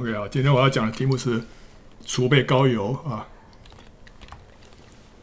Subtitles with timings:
[0.00, 1.42] OK 啊，今天我要讲的题目是
[2.06, 3.28] 储备高油啊。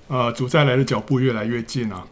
[0.08, 2.06] 啊，主再来的脚步越来越近啊！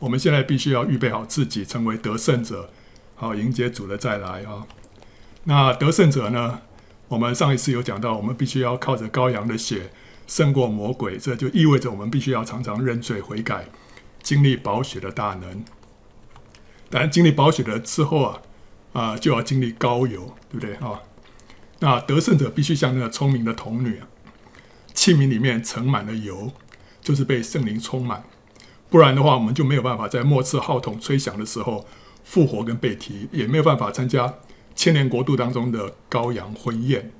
[0.00, 2.68] 我们现在必须要预备好自己，成为得胜者，
[3.14, 4.66] 好迎接主的再来啊。
[5.44, 6.62] 那得胜者呢？
[7.06, 9.92] 我们上一次有讲到，我们必须要靠着羔羊的血
[10.26, 13.68] 胜过魔鬼，这就意味着我们必须要常常认罪悔改，
[14.20, 15.64] 经历宝血的大能。
[16.90, 18.42] 当然，经历宝血了之后啊，
[18.92, 21.00] 啊，就要经历高油，对不对啊？
[21.84, 24.08] 那得胜者必须像那个聪明的童女啊，
[24.94, 26.50] 器皿里面盛满了油，
[27.02, 28.24] 就是被圣灵充满。
[28.88, 31.86] 不然的话，我们就没有办法在末次号筒吹响的时候
[32.24, 34.32] 复活跟被提，也没有办法参加
[34.74, 37.12] 千年国度当中的羔羊婚宴。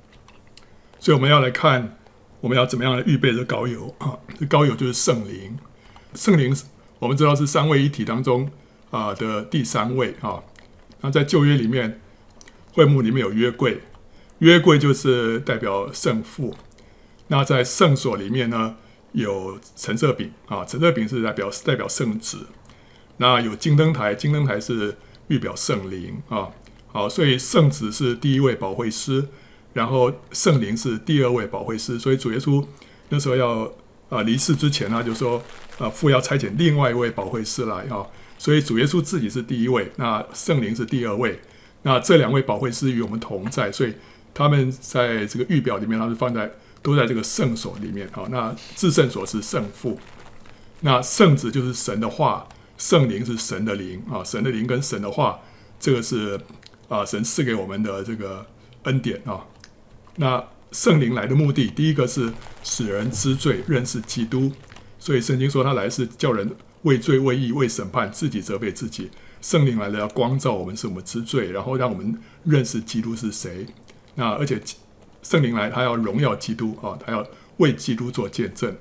[0.99, 1.99] 所以我们要来看，
[2.41, 4.17] 我们要怎么样来预备这膏油啊？
[4.39, 5.59] 这膏油就是圣灵。
[6.15, 6.57] 圣灵
[6.97, 8.49] 我们知道是三位一体当中
[8.89, 10.41] 啊的第三位啊。
[11.01, 12.01] 那在旧约里面，
[12.73, 13.79] 会幕里面有约柜。
[14.39, 16.53] 约柜就是代表圣父，
[17.27, 18.75] 那在圣所里面呢，
[19.13, 22.39] 有橙色饼啊，橙色饼是代表代表圣子，
[23.17, 24.97] 那有金灯台，金灯台是
[25.29, 26.49] 预表圣灵啊，
[26.91, 29.25] 好，所以圣子是第一位保惠师，
[29.71, 32.61] 然后圣灵是第二位保惠师，所以主耶稣
[33.07, 33.71] 那时候要
[34.09, 35.41] 啊离世之前呢，就说
[35.77, 38.05] 啊父要差遣另外一位保惠师来啊，
[38.37, 41.39] 所以主耶稣自己是第一位，那圣灵是第二位，
[41.83, 43.93] 那这两位保惠师与我们同在，所以。
[44.35, 46.51] 他们在这个预表里面，他们放在
[46.83, 48.27] 都在这个圣所里面啊。
[48.29, 49.97] 那至圣所是圣父，
[50.81, 52.47] 那圣子就是神的话，
[52.77, 54.21] 圣灵是神的灵啊。
[54.23, 55.39] 神的灵跟神的话，
[55.79, 56.39] 这个是
[56.89, 58.45] 啊神赐给我们的这个
[58.83, 59.45] 恩典啊。
[60.17, 64.51] 那圣灵来的目的，第一个是使人知罪，认识基督。
[64.99, 69.09] 所以圣经说他来是叫人为罪、为义、为审判，自己责备自己。
[69.41, 73.65] 圣灵来了要光照我们，使我们知罪，然后让我们认识基督是谁。
[74.15, 74.61] 那而且
[75.21, 77.25] 圣灵来，他要荣耀基督啊，他要
[77.57, 78.75] 为基督做见证。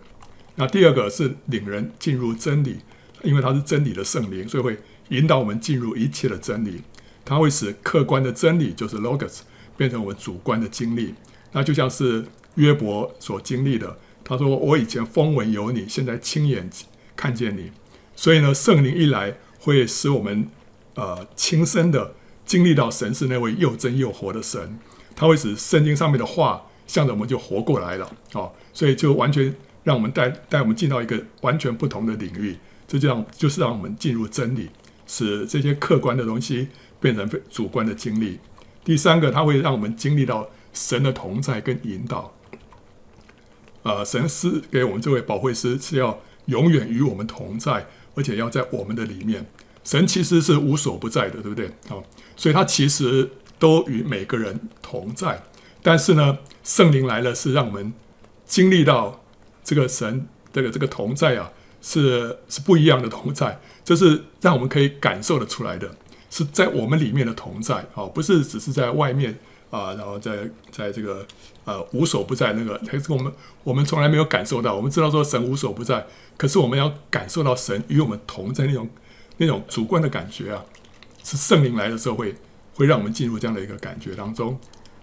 [0.57, 2.79] 那第二个是领人进入真理，
[3.23, 4.79] 因为他是真理的圣灵，所以会
[5.09, 6.83] 引导我们进入一切的真理。
[7.25, 9.41] 他会使客观的真理，就是 logos，
[9.77, 11.15] 变成我们主观的经历。
[11.53, 12.25] 那就像是
[12.57, 16.69] 约伯所经历的，他说：“我以前风闻有你，现在亲眼
[17.17, 17.73] 看见你。”
[18.15, 20.49] 所以呢，圣灵一来，会使我们
[20.95, 22.15] 呃亲身的
[22.45, 24.79] 经历到神是那位又真又活的神。
[25.17, 29.55] 它会使圣经上面的话，向着我们就活过来了哦，所以就完全
[29.85, 34.69] 让我们带带我们进到一个完全不同的领域，这就让就是让我们进入真理，
[35.07, 36.69] 使这些客观的东西
[37.01, 38.39] 变成主观的经历。
[38.85, 42.35] 第三个，它会让我们经历到神的同在跟引导。
[43.83, 49.47] 呃，神是给我们这位保惠师是要永远与我们同在，而且要在我们的里面。
[49.85, 51.67] 神其实是无所不在的，对不对？
[51.89, 52.03] 啊，
[52.37, 53.31] 所以他其实。
[53.59, 55.43] 都与每个人同在，
[55.83, 57.93] 但是呢，圣灵来了是让我们
[58.45, 59.25] 经历到
[59.63, 61.51] 这个神这个这个同在啊，
[61.81, 65.97] 是是不一样的同在，这是让我们可以感受得出来的，
[66.31, 69.39] 是在我们里面的同在啊，不是只是在外面
[69.71, 71.27] 啊，然后在在这个
[71.65, 73.33] 呃无所不在那个，还是我们
[73.63, 78.89] 我们从来没有感受到，我们知道说神无所不在，可是我们要感受到神与我们同在那种
[79.39, 80.65] 那种主观的感觉啊，
[81.23, 82.35] 是圣灵来的时候会。
[82.75, 84.59] 会让我们进入这样的一个感觉当中，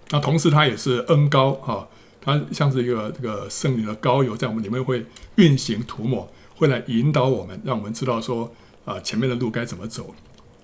[0.10, 1.88] 那同时它也是恩膏哈，
[2.20, 5.06] 它像是一个这个圣灵的膏油，在我们里面会
[5.36, 10.14] 运行涂抹，会来引导我们，让我们知道说啊前面的路该怎么走。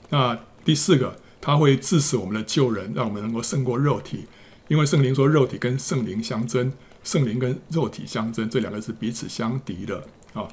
[0.09, 4.25] 那第四个，它会致使我们的救人，让我们能够胜过肉体，
[4.67, 6.71] 因为圣灵说肉体跟圣灵相争，
[7.03, 10.03] 圣灵跟肉体相争，这两个是彼此相敌的
[10.33, 10.47] 啊。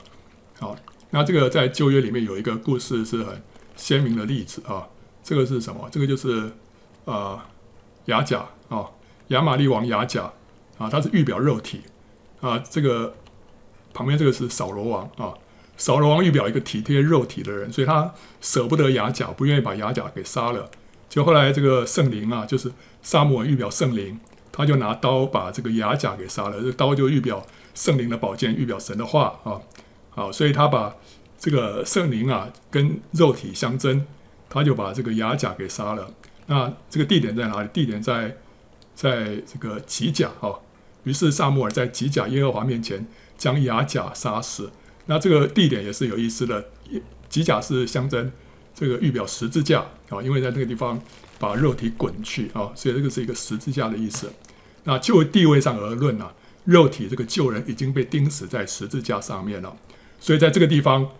[0.61, 0.77] 好，
[1.11, 3.43] 那这个在旧约里面有一个故事是很
[3.75, 4.87] 鲜明的例子啊。
[5.25, 5.89] 这个是什么？
[5.91, 6.53] 这个就是，
[7.07, 7.41] 呃，
[8.05, 8.85] 亚甲啊，
[9.29, 10.31] 亚玛利王亚甲
[10.77, 11.81] 啊，他是预表肉体
[12.43, 12.59] 啊。
[12.59, 13.15] 这个
[13.95, 15.33] 旁边这个是扫罗王啊，
[15.79, 20.71] 扫罗王预表一个体贴肉体的人，所以他舍不得亚甲，不愿意把亚甲给杀了。
[21.09, 22.71] 就后来这个圣灵啊，就是
[23.01, 24.21] 撒母耳预表圣灵，
[24.53, 26.61] 他就拿刀把这个亚甲给杀了。
[26.61, 27.43] 这刀就预表
[27.75, 29.59] 圣灵的宝剑，预表神的话啊。
[30.11, 30.95] 好，所以他把
[31.39, 34.05] 这个圣灵啊跟肉体相争。
[34.49, 36.11] 他就把这个亚甲给杀了。
[36.47, 37.69] 那这个地点在哪里？
[37.73, 38.37] 地点在
[38.95, 40.61] 在这个吉甲哈。
[41.05, 43.07] 于是撒母耳在吉甲耶和华面前
[43.37, 44.71] 将亚甲杀死。
[45.07, 46.65] 那这个地点也是有意思的。
[47.29, 48.31] 吉甲是象征
[48.75, 51.01] 这个预表十字架啊，因为在这个地方
[51.39, 54.31] 把肉体滚去啊，所以这个是一个十字架的意思。
[54.85, 56.31] 那就地位上而论呢，
[56.65, 59.75] 肉体这个旧人已经被钉死在十字架上面了。
[60.21, 61.11] 所以在这个地方，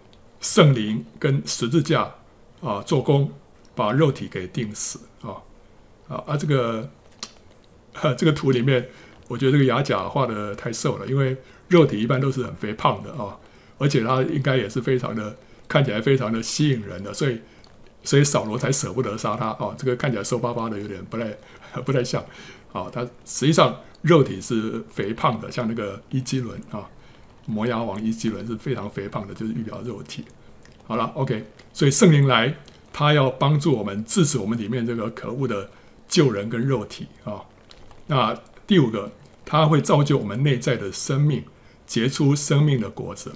[0.41, 2.15] 圣灵跟十字架。
[2.65, 3.31] 啊，做工
[3.75, 5.37] 把肉体给钉死啊
[6.09, 6.25] 啊！
[6.27, 6.89] 啊，这个
[8.17, 8.89] 这个图里面，
[9.29, 11.37] 我觉得这个亚甲画的太瘦了，因为
[11.69, 13.39] 肉体一般都是很肥胖的啊，
[13.77, 15.37] 而且他应该也是非常的
[15.69, 17.39] 看起来非常的吸引人的，所以
[18.03, 19.75] 所以扫罗才舍不得杀他啊。
[19.77, 21.27] 这个看起来瘦巴巴的，有点不太
[21.85, 22.25] 不太像
[22.73, 22.89] 啊。
[22.91, 26.89] 他实际上肉体是肥胖的，像那个伊基伦啊，
[27.45, 30.25] 摩押王伊基伦是非常肥胖的，就是预表肉体。
[30.87, 32.57] 好了，OK，所以圣灵来，
[32.93, 35.71] 他要帮助我们制止我们里面这个可恶的
[36.07, 37.41] 旧人跟肉体啊。
[38.09, 39.11] 那第五个，
[39.47, 41.45] 他会造就我们内在的生命，
[41.87, 43.33] 结出生命的果子。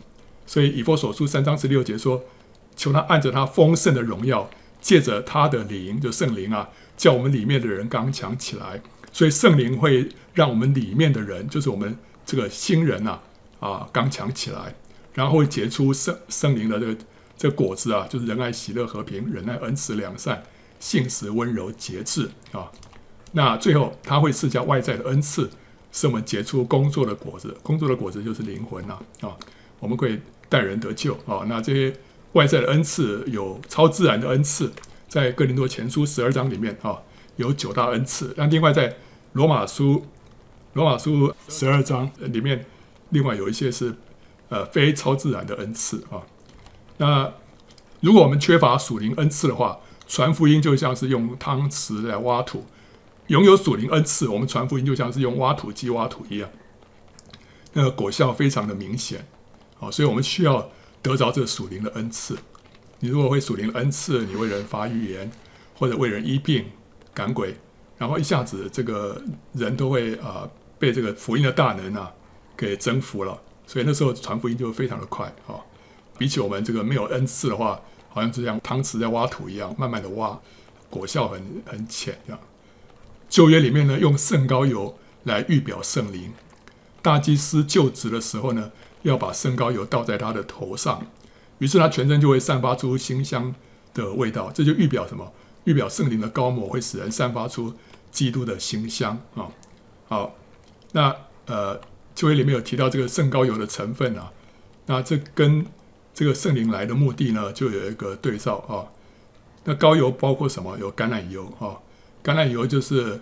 [0.46, 2.22] 所以以弗所书三章十六节说，
[2.76, 4.50] 求他按着他丰盛的荣耀，
[4.82, 6.68] 借着他的灵，就圣灵啊，
[6.98, 8.82] 叫我们里面的人刚强起来。
[9.10, 11.96] 所以圣灵会让我们里面的人，就是我们
[12.26, 13.18] 这个新人呐，
[13.58, 14.74] 啊，刚强起来，
[15.14, 16.94] 然后会结出圣圣灵的这个。
[17.38, 20.42] 这果子啊，就是仁爱、喜乐、和平、忍耐、恩慈、良善、
[20.80, 22.70] 信实、温柔、节制啊。
[23.32, 25.48] 那最后，他会赐下外在的恩赐，
[25.92, 27.56] 是我们结出工作的果子。
[27.62, 29.36] 工作的果子就是灵魂呐啊，
[29.78, 30.18] 我们可以
[30.48, 31.44] 带人得救啊。
[31.46, 31.94] 那这些
[32.32, 34.72] 外在的恩赐有超自然的恩赐，
[35.08, 36.98] 在哥林多前书十二章里面啊，
[37.36, 38.34] 有九大恩赐。
[38.36, 38.96] 那另外在
[39.34, 40.04] 罗马书
[40.72, 42.66] 罗马书十二章里面，
[43.10, 43.94] 另外有一些是
[44.48, 46.26] 呃非超自然的恩赐啊。
[46.98, 47.32] 那
[48.00, 52.60] 如果我们缺乏属灵恩赐的话，传福音就像是用汤匙来挖土；
[53.26, 56.48] 拥有属灵恩赐，我们传福音就像是用挖土机挖土一样，
[57.72, 59.26] 那个果效非常的明显。
[59.76, 60.70] 好，所以我们需要
[61.02, 62.36] 得着这个属灵的恩赐。
[63.00, 65.30] 你如果会属灵恩赐，你为人发预言，
[65.78, 66.64] 或者为人医病
[67.14, 67.54] 赶鬼，
[67.96, 69.22] 然后一下子这个
[69.52, 70.48] 人都会啊、
[70.78, 72.12] 被这个福音的大能啊
[72.56, 75.62] 给征服了，所以那时候传福音就非常的快啊。
[76.18, 80.38] 比起我们这个没有恩赐的话，好像就像汤匙在挖土一样，慢慢的挖，
[80.90, 82.40] 果效很很浅这样。
[83.28, 86.32] 旧约里面呢，用圣膏油来预表圣灵。
[87.00, 88.72] 大祭司就职的时候呢，
[89.02, 91.06] 要把圣膏油倒在他的头上，
[91.58, 93.54] 于是他全身就会散发出馨香
[93.94, 94.50] 的味道。
[94.52, 95.32] 这就预表什么？
[95.64, 97.74] 预表圣灵的膏抹会使人散发出
[98.10, 99.48] 基督的馨香啊。
[100.08, 100.34] 好，
[100.92, 101.14] 那
[101.46, 101.80] 呃，
[102.14, 104.32] 旧约里面有提到这个圣膏油的成分啊，
[104.86, 105.66] 那这跟
[106.18, 108.82] 这个圣灵来的目的呢，就有一个对照啊。
[109.62, 110.76] 那膏油包括什么？
[110.76, 111.78] 有橄榄油啊，
[112.24, 113.20] 橄榄油就是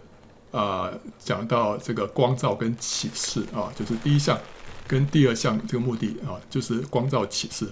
[0.50, 4.40] 啊，讲到这个光照跟启示啊，就是第一项
[4.88, 7.68] 跟第二项这个目的啊，就是光照启示。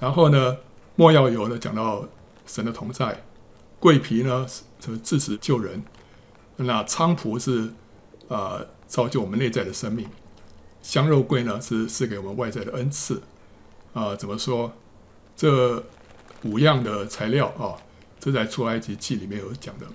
[0.00, 0.56] 然后呢，
[0.96, 2.04] 没药油呢讲到
[2.44, 3.22] 神的同在，
[3.78, 4.44] 桂皮呢
[4.84, 5.80] 是治死救人，
[6.56, 7.70] 那菖蒲是
[8.26, 10.08] 啊造就我们内在的生命，
[10.82, 13.22] 香肉桂呢是赐给我们外在的恩赐。
[13.96, 14.70] 啊，怎么说？
[15.34, 15.82] 这
[16.42, 17.72] 五样的材料啊，
[18.20, 19.86] 这在出埃及记里面有讲的。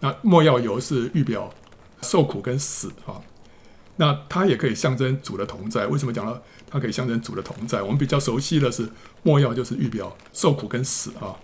[0.00, 1.48] 那莫药油是预表
[2.02, 3.22] 受苦跟死啊，
[3.94, 5.86] 那它也可以象征主的同在。
[5.86, 7.80] 为什么讲到它可以象征主的同在？
[7.80, 8.88] 我们比较熟悉的是
[9.22, 11.36] 莫药就是预表受苦跟死啊。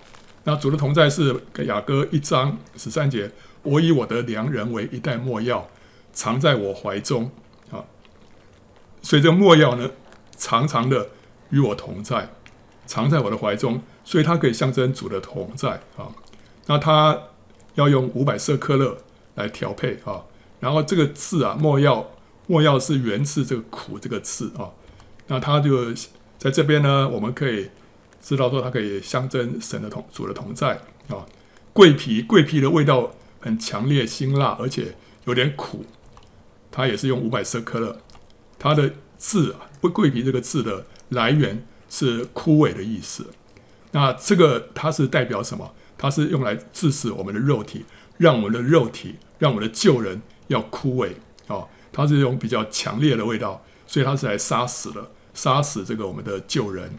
[0.43, 3.31] 那主的同在是雅歌一章十三节，
[3.63, 5.69] 我以我的良人为一袋没药，
[6.13, 7.31] 藏在我怀中
[7.71, 7.85] 啊。
[9.01, 9.89] 所以这没药呢，
[10.37, 11.09] 长长的。
[11.51, 12.31] 与我同在，
[12.87, 16.09] 藏在我的怀中，所以它可以象征主的同在啊。
[16.67, 17.19] 那它
[17.75, 18.97] 要用五百色克勒
[19.35, 20.25] 来调配啊。
[20.61, 22.11] 然后这个字啊，莫药，
[22.47, 24.71] 莫药是源自这个苦这个字啊。
[25.27, 25.93] 那它就
[26.39, 27.71] 在这边呢，我们可以
[28.21, 31.25] 知道说，它可以象征神的同主的同在啊。
[31.73, 35.85] 桂皮，桂皮的味道很强烈、辛辣，而且有点苦。
[36.71, 37.99] 它也是用五百色克勒。
[38.59, 40.87] 它的字啊，桂桂皮这个字的。
[41.15, 43.27] 来源是枯萎的意思，
[43.93, 45.73] 那这个它是代表什么？
[45.97, 47.85] 它是用来致死我们的肉体，
[48.19, 51.13] 让我们的肉体，让我们的旧人要枯萎
[51.47, 51.67] 哦。
[51.93, 56.91] 它是用比较强烈的味道，所以它是来杀死的，杀死这个我们的旧人。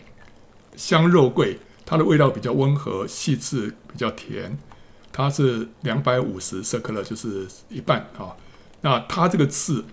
[0.76, 4.58] 香肉桂，它的味道比较温和、细致，比较甜。
[5.12, 8.36] 它是两百五十舍客勒，就是一半啊、
[8.82, 9.86] 那它这个字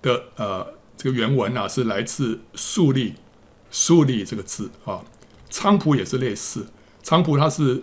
[0.00, 0.66] 的呃
[0.96, 3.14] 这个原文啊，是来自树立。
[3.72, 5.02] 树立这个字啊，
[5.50, 6.66] 菖蒲也是类似。
[7.02, 7.82] 菖蒲它是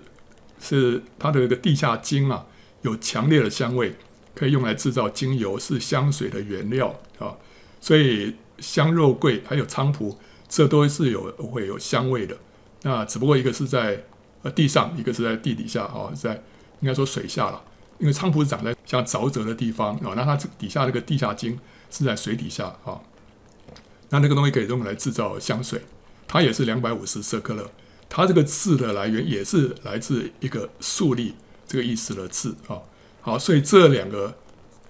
[0.62, 2.46] 是它的一个地下精啊，
[2.84, 3.96] 有强烈的香味，
[4.34, 7.36] 可以用来制造精油，是香水的原料啊。
[7.82, 10.18] 所以香肉桂还有菖蒲，
[10.48, 12.38] 这都是有会有香味的。
[12.84, 14.06] 那只不过一个是在
[14.44, 16.42] 呃地上，一个是在地底下啊，在
[16.82, 17.62] 应该说水下了。
[17.98, 23.02] 因为菖蒲是长在像沼泽的地方啊，那它底下那个地下精是在水底下啊。
[24.10, 25.82] 那那个东西可以用来制造香水，
[26.28, 27.70] 它也是两百五十舍客勒。
[28.10, 31.36] 它这个字的来源也是来自一个树立
[31.68, 32.82] 这个意思的字啊。
[33.22, 34.36] 好，所以这两个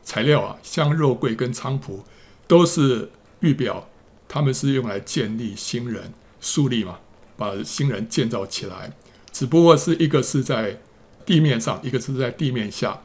[0.03, 2.05] 材料啊，香肉桂跟菖蒲，
[2.47, 3.09] 都是
[3.41, 3.89] 预表
[4.27, 6.99] 他们是用来建立新人、树立嘛，
[7.35, 8.93] 把新人建造起来。
[9.33, 10.79] 只不过是一个是在
[11.25, 13.01] 地面上，一个是在地面下。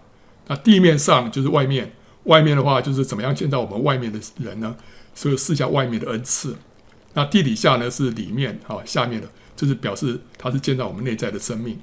[0.47, 1.93] 那地面上就是外面，
[2.25, 4.77] 外面的话就是怎么样建造我们外面的人呢？
[5.15, 6.57] 所以赐下外面的恩赐。
[7.15, 11.79] 那地底下呢是里面啊，下面的，就是表示它是建造我们内在的生命。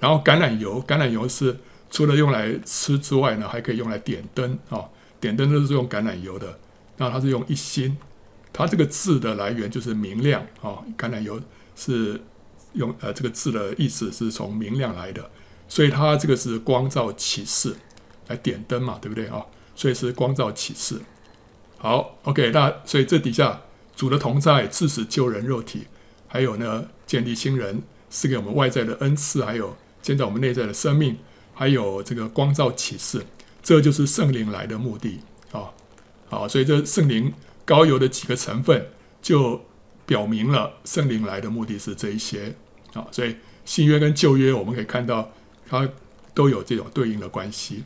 [0.00, 1.56] 然后橄榄油，橄榄油是
[1.90, 4.84] 除了用来吃之外呢，还可以用来点灯啊，
[5.20, 6.58] 点灯都是用橄榄油的。
[6.96, 7.96] 那它是用一心，
[8.52, 11.40] 它这个字的来源就是明亮啊，橄榄油
[11.76, 12.20] 是
[12.72, 15.30] 用呃这个字的意思是从明亮来的，
[15.68, 17.76] 所以它这个是光照启示
[18.26, 19.46] 来点灯嘛，对不对啊？
[19.76, 21.00] 所以是光照启示。
[21.78, 23.62] 好，OK，那所以这底下。
[23.96, 25.88] 主的同在，致使救人肉体，
[26.28, 31.18] 还有呢，建立新人，赐给我们外在的恩赐，还有建造我们内在的生命，
[31.52, 33.26] 还有这个光照启示，
[33.60, 35.18] 这就是圣灵来的目的
[35.50, 35.74] 啊！
[36.28, 38.86] 好，所以这圣灵高油的几个成分，
[39.20, 39.60] 就
[40.06, 42.54] 表明了圣灵来的目的是这一些
[42.92, 43.04] 啊！
[43.10, 45.28] 所以新约跟旧约，我们可以看到
[45.68, 45.90] 它
[46.34, 47.82] 都有这种对应的关系。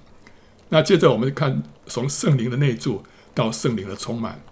[0.69, 3.03] 那接着我们看从圣灵的内住
[3.35, 4.43] 到圣灵的充满。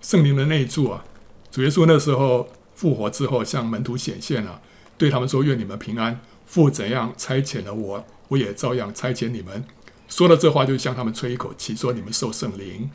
[0.00, 1.04] 圣灵的内住啊，
[1.50, 4.62] 主耶稣那时候复活之后，向门徒显现了，
[4.96, 6.20] 对他们说：“愿你们平安。
[6.46, 9.64] 父怎样差遣了我，我也照样差遣你们。”
[10.08, 12.90] 说了这话，就向他们吹一口气，说：“你们受圣灵。”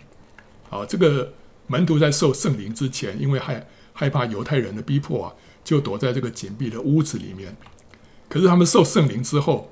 [0.70, 1.34] 好，这个
[1.68, 7.56] 门徒在受圣灵之前，因为害害怕犹太人的逼迫啊，就躲在这个紧闭的屋子里面。
[8.28, 9.72] 可是他们受圣灵之后，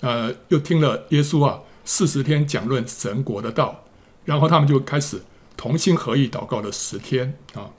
[0.00, 3.84] 呃，又听了耶稣啊四十天讲论神国的道，
[4.24, 5.20] 然后他们就开始。
[5.54, 7.70] 同心合意祷告了十天啊，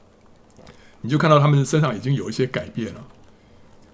[1.01, 3.05] 你就看到他们身上已经有一些改变了。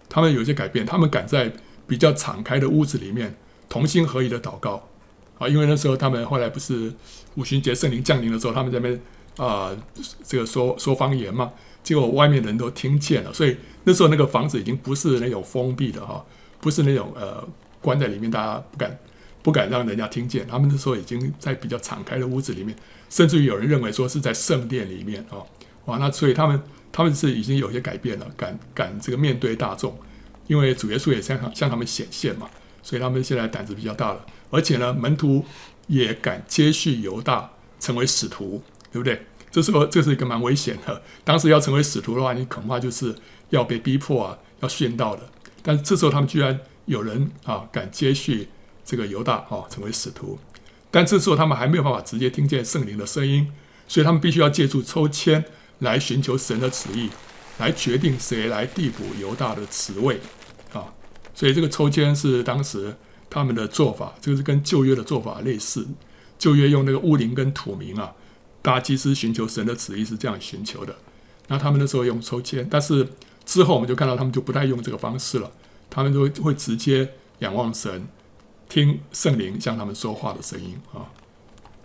[0.08, 1.52] 他们有一些改变，他们敢在
[1.88, 3.36] 比较敞开的屋子里面
[3.68, 4.88] 同心合意的祷告
[5.40, 5.48] 啊。
[5.48, 6.94] 因为那时候他们后来不是
[7.36, 9.02] 五旬节圣灵降临的时候，他们在那边
[9.38, 9.76] 啊，
[10.24, 11.52] 这个说说方言嘛，
[11.82, 13.34] 结果外面人都听见了。
[13.34, 16.24] 所以那时候那个房子已经不是那种封闭的哈，
[16.60, 17.44] 不是那种呃
[17.82, 18.96] 关在里面，大家不敢
[19.50, 20.46] 不敢让人家听见。
[20.48, 22.76] 他们那时候已经在比较敞开的屋子里面。
[23.10, 25.42] 甚至于有人认为说是在圣殿里面啊，
[25.86, 29.98] 哇，那所以他们他们是已经有些改变了，敢敢这个面对大众，
[30.46, 32.48] 因为主耶稣也向向他们显现嘛，
[32.84, 35.44] 所以他们现在胆子比较大了，而且呢，门徒
[35.88, 39.20] 也敢接续犹大成为使徒，对不对？
[39.50, 43.16] 这时候这是一个蛮危险的，当时要成为使徒的话，你恐怕就是
[43.50, 45.24] 要被逼迫啊，要殉道的。
[45.64, 48.48] 但是这时候他们居然有人啊敢接续
[48.90, 50.40] 这个犹大啊成为使徒。
[50.90, 53.52] 但这时候他们还没有办法直接听见圣灵的声音，
[53.88, 55.46] 所以他们必须要借助抽签
[55.78, 57.12] 来寻求神的旨意，
[57.60, 60.20] 来决定谁来递补犹大的职位
[60.74, 60.92] 啊。
[61.36, 62.96] 所以这个抽签是当时
[63.30, 65.88] 他们的做法，这个是跟旧约的做法类似。
[66.40, 68.14] 旧约用那个乌灵跟土明啊，
[68.64, 70.96] 大祭司寻求神的旨意是这样寻求的。
[71.50, 73.08] 那他们那时候用抽签，但是
[73.46, 75.52] 之后我们就看到他们就不太用这个方式了，
[75.90, 78.08] 他们都会直接仰望神。
[78.70, 81.10] 听圣灵向他们说话的声音啊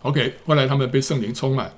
[0.02, 0.34] ，OK。
[0.46, 1.72] 后来他们被圣灵充满，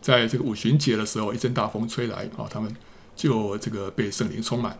[0.00, 2.76] 在这个五旬节的时候，一阵大风吹来啊，他们
[3.16, 4.78] 就这个被圣灵充满。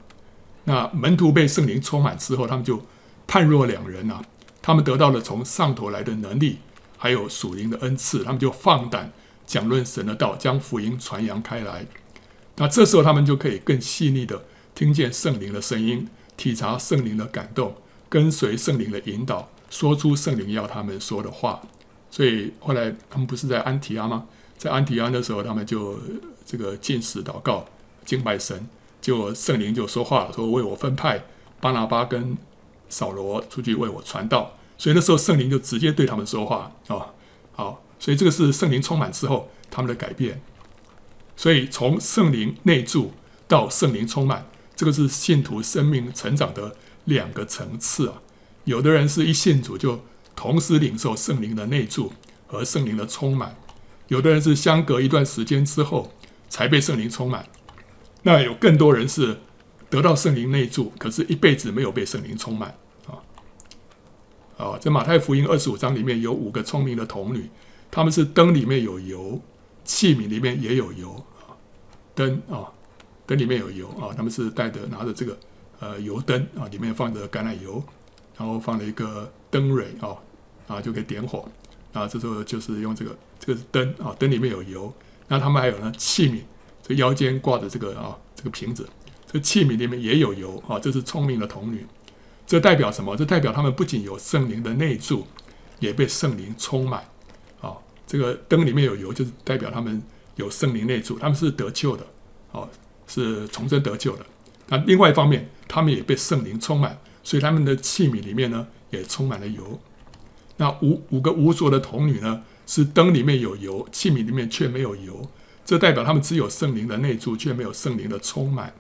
[0.65, 2.85] 那门徒被圣灵充满之后，他们就
[3.27, 4.23] 判若两人啊，
[4.61, 6.59] 他们得到了从上头来的能力，
[6.99, 9.11] 还有属灵的恩赐，他们就放胆
[9.47, 11.87] 讲论神的道，将福音传扬开来。
[12.57, 14.45] 那这时候他们就可以更细腻的
[14.75, 17.75] 听见圣灵的声音，体察圣灵的感动。
[18.09, 21.61] 跟随圣灵的引导，说出圣灵要他们说的话。
[22.11, 24.27] 所以后来他们不是在安提阿吗？
[24.57, 25.99] 在安提阿的时候，他们就
[26.47, 27.67] 这个禁食祷告、
[28.05, 28.69] 敬拜神，
[29.03, 31.25] 就圣灵就说话了，说为我分派
[31.61, 32.39] 巴拿巴跟
[32.89, 34.57] 扫罗出去为我传道。
[34.79, 37.13] 所以那时候圣灵就直接对他们说话啊。
[37.53, 40.41] 好，所以这个是圣灵充满之后他们的改变。
[41.37, 43.13] 所以从圣灵内住
[43.47, 46.77] 到圣灵充满，这个是信徒生命成长的。
[47.07, 48.21] 两个层次啊，
[48.65, 50.01] 有的人是一信主就
[50.37, 52.13] 同时领受圣灵的内住
[52.47, 53.57] 和圣灵的充满，
[54.09, 56.13] 有的人是相隔一段时间之后
[56.49, 57.49] 才被圣灵充满，
[58.23, 59.39] 那有更多人是
[59.89, 63.23] 得到圣灵内住，可是一辈子没有被圣灵充满啊。
[64.59, 67.49] 啊，在马太福音二十五章里面有五个聪明的童女，
[67.91, 69.41] 她们是灯里面有油，
[69.85, 71.25] 器皿里面也有油，
[72.15, 72.67] 灯啊，
[73.27, 75.39] 灯里面有油啊，他们是带着拿着这个。
[75.79, 77.83] 呃，油灯啊，里面放着橄榄油，
[78.37, 80.17] 然后放了一个灯蕊啊，
[80.67, 81.49] 啊就可以点火。
[81.93, 84.93] 啊，这时候就是用这个，这个是灯啊，灯里面有油。
[85.29, 86.41] 那他们还有呢器皿，
[86.83, 88.87] 这腰间挂着这个啊，这个瓶子，
[89.27, 90.79] 这器皿里面也有油啊。
[90.79, 91.87] 这是聪明的童女，
[92.47, 93.17] 这代表什么？
[93.17, 95.27] 这代表他们不仅有圣灵的内住，
[95.81, 97.03] 也被圣灵充满
[97.63, 97.73] 啊
[98.07, 100.03] 这个灯里面有油，就是代表他们
[100.35, 102.07] 有圣灵内住，他们是得救的，
[102.53, 102.69] 哦，
[103.07, 104.27] 是重生得救的。
[104.69, 109.81] 那另外一方面，他们也被圣灵充满，所以他们的器皿里面呢也充满了油。
[110.57, 115.29] 那五五个无着的童女呢，是灯里面有油，器皿里面却没有油，
[115.65, 118.73] 这代表他们只有圣灵的内住，却没有圣灵的充满。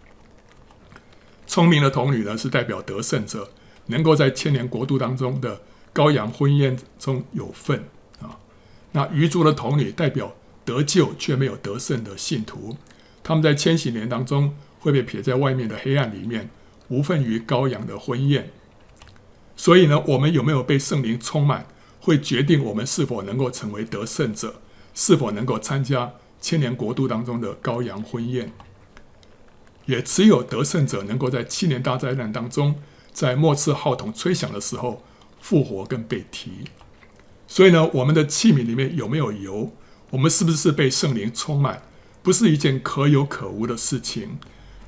[1.47, 3.51] 聪明的童女呢，是代表得胜者，
[3.87, 5.61] 能够在千年国度当中的
[5.95, 7.85] 羔羊婚宴中有份
[8.21, 8.39] 啊。
[8.93, 12.77] 那愚拙的童女代表得救却没有得胜的信徒，
[13.23, 16.49] 他们在千禧年当中会被撇在外面的黑暗里面，
[16.87, 18.53] 无份于羔羊的婚宴。
[19.57, 21.67] 所以呢，我们有没有被圣灵充满，
[21.99, 24.63] 会决定我们是否能够成为得胜者，
[24.95, 28.53] 是否能够参加千年国度当中的羔羊婚宴。
[29.87, 32.77] 也只有得胜者能够在七年大灾难当中，
[33.13, 35.03] 在末次号筒吹响的时候
[35.41, 36.53] 复活跟被提。
[37.49, 39.73] 所以呢，我们的器皿里面有没有油？
[40.11, 41.83] 我们是不是被圣灵充满？
[42.23, 44.39] 不是一件可有可无的事情，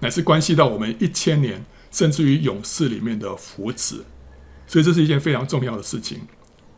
[0.00, 4.00] 乃是关系到我们一千年甚至于永世里面的福祉。
[4.66, 6.20] 所以这是一件非常重要的事情。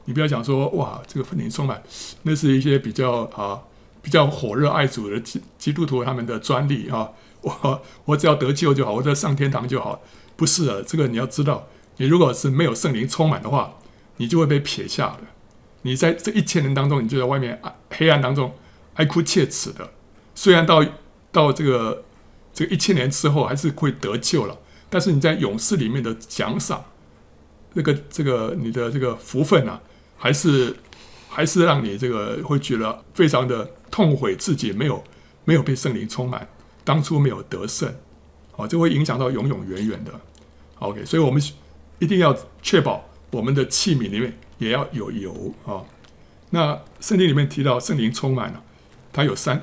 [0.04, 1.82] 你不要讲说哇，这个圣灵充满，
[2.22, 3.60] 那是一些比较啊
[4.00, 7.10] 比较火热爱主的基基督徒他们的专利啊。
[7.42, 10.00] 我我只要得救就好，我只要上天堂就好。
[10.36, 13.78] 不是的，这个你要知道，你如果是没有圣灵充满的话，
[14.16, 15.20] 你就会被撇下的。
[15.82, 17.60] 你在这一千年当中，你就在外面
[17.90, 18.54] 黑暗当中
[18.94, 19.90] 哀哭切齿的。
[20.34, 20.84] 虽然到
[21.32, 22.04] 到这个
[22.60, 24.54] 这个一千年之后还是会得救了，
[24.90, 26.84] 但是你在勇士里面的奖赏，
[27.74, 29.80] 这个这个你的这个福分啊，
[30.18, 30.76] 还是
[31.26, 35.02] 还是让你这个会觉得非常的痛悔，自己没有
[35.46, 36.46] 没有被圣灵充满。
[36.84, 37.90] 当初没有得胜，
[38.52, 40.12] 好，这会影响到永永远远的。
[40.80, 41.42] OK，所以我们
[41.98, 45.80] 一定要确保我们的器皿里面也要有油啊。
[46.50, 48.62] 那圣经里面提到圣灵充满了，
[49.14, 49.62] 它有三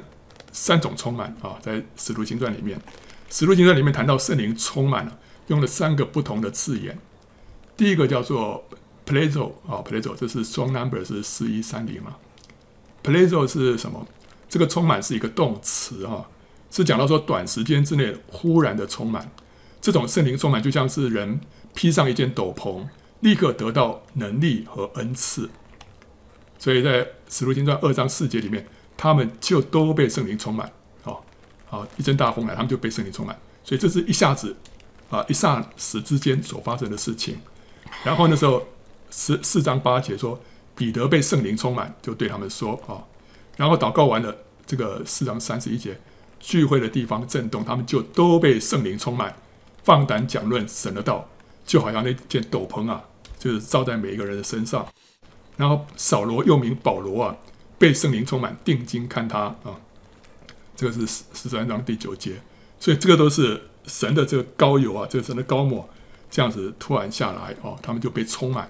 [0.60, 2.82] 三种充满啊，在使徒行传里面，
[3.30, 6.98] 使徒行传里面谈到圣灵充满了，用了三个不同的字眼。
[7.78, 8.68] 第一个叫做
[9.06, 12.18] plezo 啊，plezo 这是双 number 是四一三零啊。
[13.04, 14.08] plezo 是什么？
[14.50, 16.26] 这个充满是一个动词啊。
[16.72, 19.30] 是讲到说，短时间之内忽然的充满，
[19.80, 21.40] 这种圣灵充满就像是人
[21.76, 22.88] 披上一件斗篷，
[23.20, 25.52] 立刻得到能力和恩赐。
[26.58, 28.68] 所以在使徒行传二章四节里面，
[28.98, 30.70] 他们就都被圣灵充满。
[31.04, 31.22] 哦，
[31.68, 33.38] 好，一阵大风来，他们就被圣灵充满。
[33.64, 34.56] 所以这是一下子
[35.10, 37.38] 啊，一霎时之间所发生的事情。
[38.04, 38.66] 然后那时候
[39.12, 40.38] 十四章八节说，
[40.76, 43.06] 彼得被圣灵充满，就对他们说啊，
[43.56, 45.98] 然后祷告完了，这个四章三十一节。
[46.40, 49.36] 聚会的地方震动，他们就都被圣灵充满，
[49.84, 51.28] 放胆讲论神的道，
[51.66, 53.04] 就好像那件斗篷啊，
[53.40, 54.86] 就是罩在每一个人的身上。
[55.58, 57.36] 然后扫罗又名保罗啊，
[57.78, 59.80] 被圣灵充满，定睛看他啊，
[60.76, 62.42] 这个是十十三章第九节。
[62.80, 65.90] 所以这个都是神的这个膏油啊，这个神的膏抹
[66.30, 68.70] 这样子突然下来哦，他们就被充满。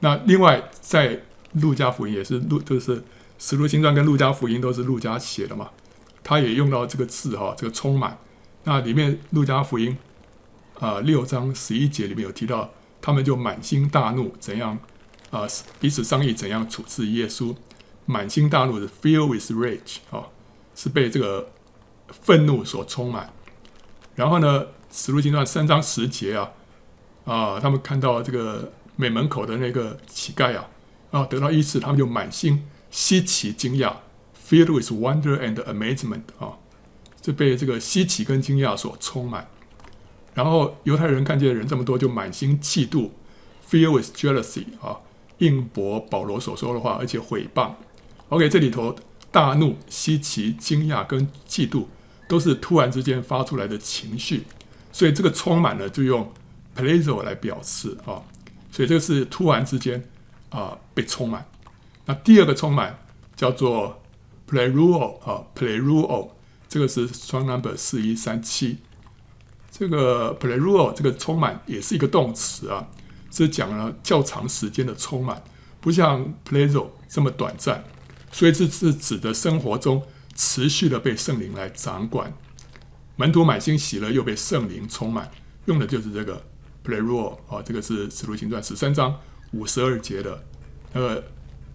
[0.00, 1.20] 那另外在
[1.54, 3.02] 路加福音也是路，就是
[3.38, 5.70] 使徒行传跟路加福音都是路加写的嘛。
[6.22, 8.18] 他也用到这个字哈，这个充满。
[8.64, 9.96] 那里面路加福音
[10.78, 14.78] 啊六章十一节里面有提到，他们就满心大怒，怎样
[15.30, 15.46] 啊
[15.80, 17.56] 彼此商议怎样处置耶稣。
[18.10, 20.24] 满心大怒的 fill with rage 啊，
[20.74, 21.50] 是被这个
[22.08, 23.30] 愤怒所充满。
[24.14, 26.50] 然后呢，使徒行传三章十节啊
[27.26, 30.66] 啊，他们看到这个美门口的那个乞丐啊
[31.10, 33.92] 啊得到医治，他们就满心稀奇惊讶。
[34.48, 36.56] Filled with wonder and amazement 啊，
[37.20, 39.46] 就被这个稀奇跟惊讶所充满。
[40.32, 43.10] 然后犹太人看见人这么多，就满心嫉妒
[43.68, 44.96] ，Filled with jealousy 啊，
[45.36, 47.72] 应驳保罗所说的话，而且毁谤。
[48.28, 48.94] OK，这里头
[49.30, 51.86] 大怒、稀奇、惊讶跟嫉妒，
[52.28, 54.44] 都是突然之间发出来的情绪。
[54.92, 56.32] 所以这个充满了就用
[56.76, 58.22] plezo 来表示啊，
[58.70, 60.02] 所以这个是突然之间
[60.50, 61.46] 啊被充满。
[62.06, 62.98] 那第二个充满
[63.36, 64.00] 叫做。
[64.50, 66.30] Pleroo 啊，Pleroo
[66.70, 68.78] 这个是双 number 四一三七。
[69.70, 72.88] 这个 Pleroo 这个充满也是一个动词啊，
[73.30, 75.42] 是讲了较长时间的充满，
[75.82, 77.84] 不像 Plezo 这么短暂，
[78.30, 80.02] 所以这是指的生活中
[80.34, 82.32] 持续的被圣灵来掌管。
[83.16, 85.30] 门徒满心喜乐，又被圣灵充满，
[85.66, 86.42] 用的就是这个
[86.84, 89.18] Pleroo 啊，这个是使徒行传十三章
[89.52, 90.44] 五十二节的
[90.92, 91.24] 那个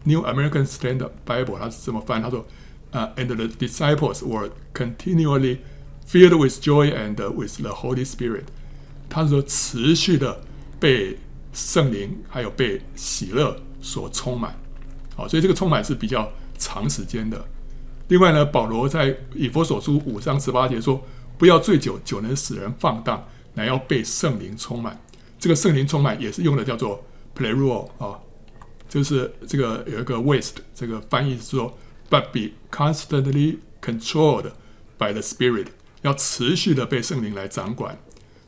[0.04, 2.46] New American Standard Bible，它是这么翻，他说。
[2.94, 5.58] 啊、，and the disciples were continually
[6.08, 8.44] filled with joy and with the Holy Spirit。
[9.10, 10.44] 他说持续的
[10.80, 11.18] 被
[11.52, 14.56] 圣灵还有被喜乐所充满，
[15.16, 16.32] 好，所以这个充满是比较
[16.64, 17.46] 长时间的。
[18.08, 21.04] 另外呢，保罗在以弗所书五章十八节说
[21.38, 25.00] ：“不要醉酒，酒能使人放荡，乃要被圣灵充满。”
[25.40, 27.04] 这个圣灵充满也是用的叫做
[27.36, 28.20] pleroo 啊，
[28.88, 31.78] 就是这个有一个 waste 这个翻译是说
[32.10, 34.52] ，but be constantly controlled
[34.98, 35.68] by the Spirit，
[36.02, 37.98] 要持续的被圣灵来掌管。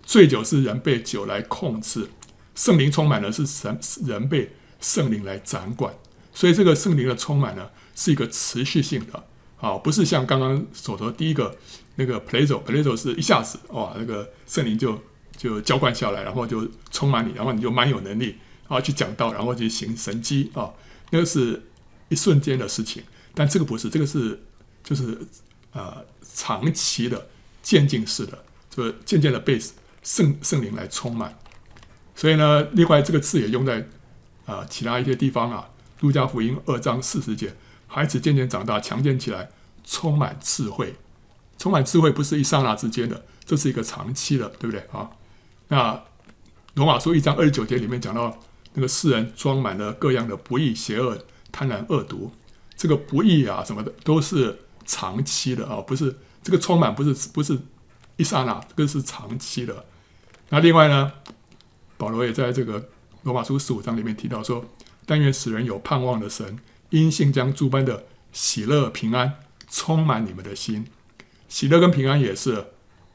[0.04, 2.10] 醉酒是人被酒来控制，
[2.54, 5.94] 圣灵充满了是神人被圣灵来掌管。
[6.32, 9.24] 所以这个圣灵的充满呢，是一个持续性的。
[9.58, 11.58] 啊，不是像刚刚所说第一个
[11.96, 15.02] 那个 pleroo，pleroo 是一下子哇，那个圣灵就
[15.36, 18.36] 就浇灌下来，然后就充满你，然后你就蛮有能力
[18.68, 20.70] 啊去讲道，然后去行神迹啊，
[21.10, 21.64] 那个是
[22.10, 23.02] 一瞬间的事情。
[23.34, 24.44] 但这个不是，这个是
[24.84, 25.18] 就是
[25.72, 27.28] 呃长期的
[27.64, 29.60] 渐进式的，就是渐渐的被
[30.04, 31.36] 圣圣灵来充满。
[32.14, 33.80] 所以呢，另外这个字也用在
[34.46, 35.70] 啊、呃、其他一些地方啊，
[36.04, 37.56] 《路加福音》二章四十节。
[37.96, 39.48] 孩子渐渐长大，强健起来，
[39.86, 40.94] 充满智慧。
[41.58, 45.10] 充满智慧不是一刹那之间的，这是一个长期的，对不对啊？
[45.70, 46.04] 那
[46.74, 48.38] 罗马书一章二十九节里面讲到，
[48.74, 51.18] 那个世人装满了各样的不义、邪恶、
[51.54, 52.30] 贪婪、恶毒。
[52.76, 57.58] 这个不义啊什么的都是长期的啊，不是这个充满不是不是
[58.18, 59.86] 一刹那，这个是长期的。
[60.50, 61.14] 那另外呢，
[61.96, 62.90] 保罗也在这个
[63.24, 64.66] 罗马书十五章里面提到说
[65.08, 66.60] ：“但愿使人有盼望的神。”
[66.96, 70.88] 因信将诸般的喜乐平安充满你们的心，
[71.50, 72.68] 喜乐跟平安也是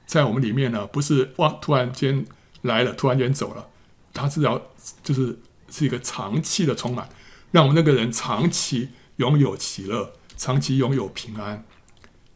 [0.05, 2.27] 在我们里面呢，不是哇突然间
[2.61, 3.67] 来了，突然间走了，
[4.13, 4.61] 它是要
[5.03, 5.39] 就是
[5.71, 7.09] 是一个长期的充满，
[7.53, 11.65] 让我们那个人长期拥有喜乐，长期拥有平安。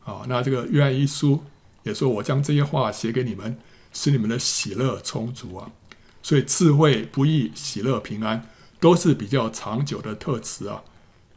[0.04, 1.44] 啊，那这个约翰一书
[1.82, 3.58] 也说，我将这些话写给你们，
[3.92, 5.70] 使你们的喜乐充足啊。
[6.22, 8.48] 所以智慧、不义、喜乐、平安
[8.80, 10.82] 都是比较长久的特质啊。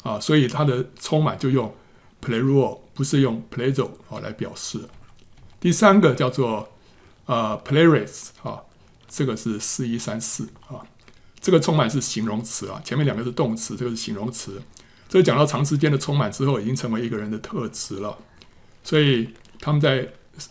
[0.07, 1.75] 啊，所以它的充满就用
[2.23, 4.79] pleroo，不是用 pleroo 啊来表示。
[5.59, 6.69] 第三个叫做
[7.25, 8.61] 呃 pleres 啊，
[9.09, 10.79] 这个是四一三四啊，
[11.41, 14.61] 这个充满是形容词啊，前面两个是动词，这个是形容词。
[15.09, 18.17] 这讲到长时间的充满之后，已经成为一个人的特质了。
[18.83, 20.07] 所以他们在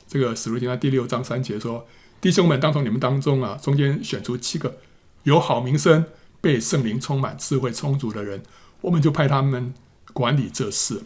[0.06, 1.86] 这个使徒行传第六章三节说
[2.20, 4.78] ：“弟兄们，当从你们当中啊，中间选出七个
[5.22, 6.04] 有好名声、
[6.42, 8.42] 被圣灵充满、智慧充足的人。”
[8.86, 9.74] 我们就派他们
[10.12, 11.02] 管理这事。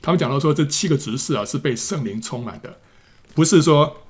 [0.00, 2.78] 他们讲到说，这七个执事啊是被圣灵充满的，
[3.34, 4.04] 不是说，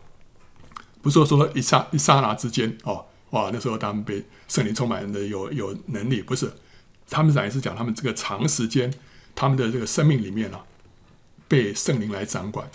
[1.01, 6.53] 不是说说一刹一刹那之间哦，哇，那时候他们被圣灵充满的有有能力，不是。
[7.09, 8.93] 他们讲也是讲他们这个长时间，
[9.35, 10.63] 他们的这个生命里面啊，
[11.49, 12.71] 被圣灵来掌管，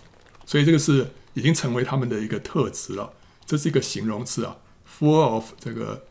[0.48, 3.14] 所以这个是已经成为他们的一个特质了。
[3.46, 4.58] 这是一个形容词啊
[5.00, 6.08] ，full of 这个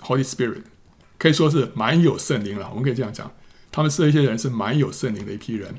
[0.00, 0.64] Holy Spirit，
[1.16, 2.68] 可以说是满有圣灵了。
[2.70, 3.30] 我们可以这样讲。
[3.72, 5.74] 他们是一些人，是蛮有圣灵的一批人，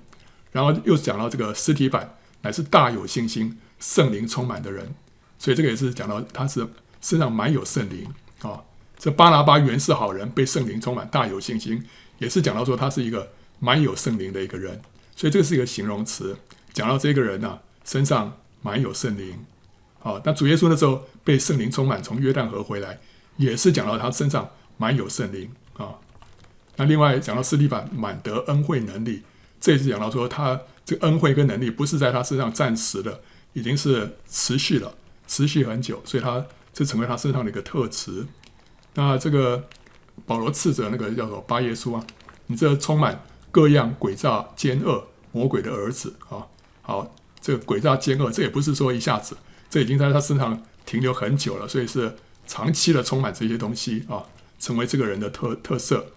[0.52, 4.94] 然后又讲到这个尸体版乃是大有信心、圣灵充满的人，
[5.38, 6.68] 所以这个也是讲到他是
[7.02, 8.08] 身上蛮有圣灵
[8.42, 8.62] 啊。
[8.98, 11.84] 这巴拿巴原是好人，被圣灵充满，大有信心，
[12.20, 14.80] 也是讲到说他是一个蛮有圣灵的一个人，
[15.16, 16.38] 所以这个是一个形容词，
[16.72, 19.46] 讲到这个人呢、身上蛮有圣灵。
[20.04, 23.00] 啊，那主耶稣那时候被圣灵充满，从约旦河回来，
[23.38, 25.96] 也是讲到他身上蛮有圣灵啊。
[26.78, 29.22] 那另外讲到斯蒂凡满得恩惠能力，
[29.60, 33.22] 这也是讲到说他这个恩惠跟能力不是在他身上暂时的，
[33.54, 34.96] 已经是持续了，
[35.28, 38.26] 持续很久，所以他这成为他身上的一个特质。
[38.96, 39.68] 那这个
[40.26, 42.06] 保罗斥责那个叫做巴耶书啊，
[42.48, 46.48] 你这充满各样诡诈奸恶魔鬼的儿子啊，
[46.82, 49.38] 好，这个诡诈奸恶，这也不是说一下子，
[49.70, 52.16] 这已经在他身上停留很久了，所以是
[52.48, 54.24] 长期的充满这些东西啊，
[54.60, 56.08] 成为这个人的特特色。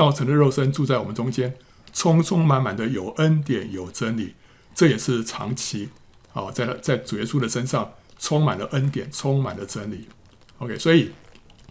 [0.00, 1.54] 道成的肉身住在我们中间，
[1.92, 4.34] 充充满满的有恩典有真理，
[4.74, 5.90] 这也是长期
[6.32, 10.08] 啊，在在主耶稣的身上充满了恩典，充满了真理。
[10.56, 11.10] OK，所以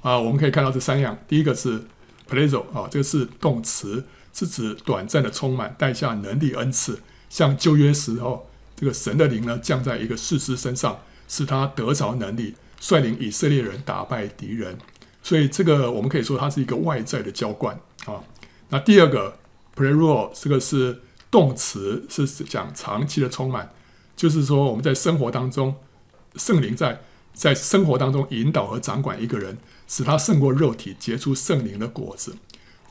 [0.03, 1.81] 啊，我们可以看到这三样，第一个是
[2.29, 6.99] pleroo 啊，这个是动词，是指短暂的充满，带下能力恩赐，
[7.31, 14.77] 像旧约时候这个神的灵呢降在一个士师身上，使他得着能力，率领以色列人打败敌人。
[15.21, 17.79] 所以这个我们可以说它是一个外在的浇灌。
[18.05, 18.23] 啊，
[18.69, 19.37] 那第二个
[19.75, 23.71] pleroo 这个是动词，是讲长期的充满，
[24.15, 25.75] 就是说我们在生活当中，
[26.35, 27.01] 圣灵在
[27.33, 32.35] 在生活当中引导和掌管一个人，使他胜过肉体，结出圣灵的果子。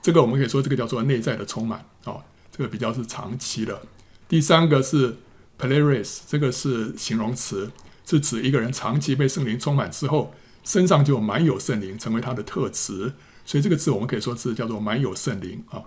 [0.01, 2.19] 这个我们可以说这个叫做内在的充满啊，
[2.53, 3.81] 这个比较是长期的。
[4.29, 5.17] 第三个是
[5.59, 7.71] pleres，这个是形容词，
[8.07, 10.33] 是指一个人长期被圣灵充满之后，
[10.69, 13.15] 身上就满有圣灵，成为他的特质。
[13.47, 15.81] 所以这个字我们可以说是叫做满有圣灵啊。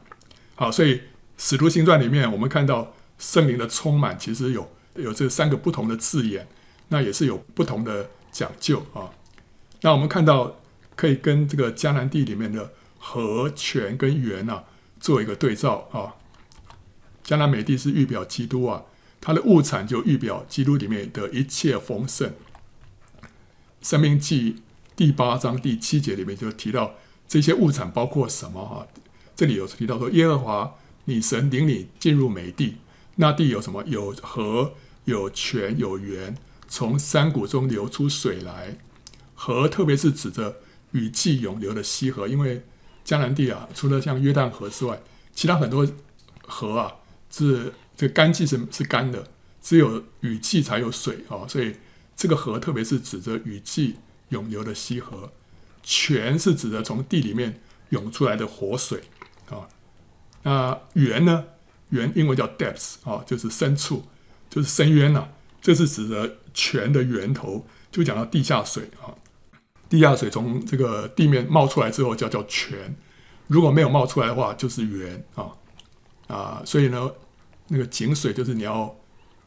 [0.56, 1.00] 好，所以
[1.38, 6.48] 使徒行传里面，我们看到圣灵的充满，其实有有这三个不同的字眼，
[6.88, 9.12] 那也是有不同的讲究啊。
[9.82, 10.60] 那我们看到
[10.96, 14.63] 可以跟这个迦南地里面的和、泉跟源啊
[15.00, 16.17] 做一个对照啊。
[17.24, 18.84] 迦南美地是预表基督啊，
[19.22, 22.34] 它的物产就预表基督里面的一切丰盛。
[23.84, 24.62] 生命记
[25.02, 26.94] 第八章第七节里面就提到
[27.28, 28.86] 这些物产包括什么哈？
[29.36, 32.76] 这里有提到说耶和华你神领你进入美地，
[33.16, 33.84] 那地有什么？
[33.88, 36.38] 有河、有泉、有源，
[36.68, 38.78] 从山谷中流出水来。
[39.34, 40.58] 河特别是指着
[40.92, 42.64] 雨季涌流的溪河，因为
[43.04, 45.02] 迦南地啊，除了像约旦河之外，
[45.34, 45.88] 其他很多
[46.44, 46.94] 河啊
[47.32, 49.28] 是这个干季是是干的，
[49.64, 51.74] 只有雨季才有水啊，所以。
[52.14, 53.96] 这个河特别是指着雨季
[54.32, 55.32] 涌流的溪河，
[55.82, 59.04] 泉是指的从地里面涌出来的活水
[59.50, 59.70] 啊。
[60.44, 61.46] 那源呢？
[61.89, 64.02] 源英文叫 depths 啊，就是深处，
[64.50, 65.28] 就是深渊呐、
[65.62, 69.12] 这是指的泉的源头，就讲到地下水啊。
[69.89, 72.78] 地下水从这个地面冒出来之后，叫叫泉；
[73.48, 75.52] 如果没有冒出来的话，就是源啊
[76.28, 76.62] 啊。
[76.65, 77.12] 所以呢，
[77.67, 78.96] 那个井水就是你要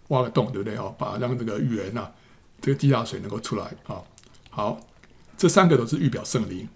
[0.09, 0.95] 挖个洞，对不对啊？
[0.99, 2.13] 把让这个源呐、
[2.61, 4.03] 这个地下水能够出来啊，
[4.55, 4.79] 好，
[5.37, 6.69] 这三个都是预表圣灵，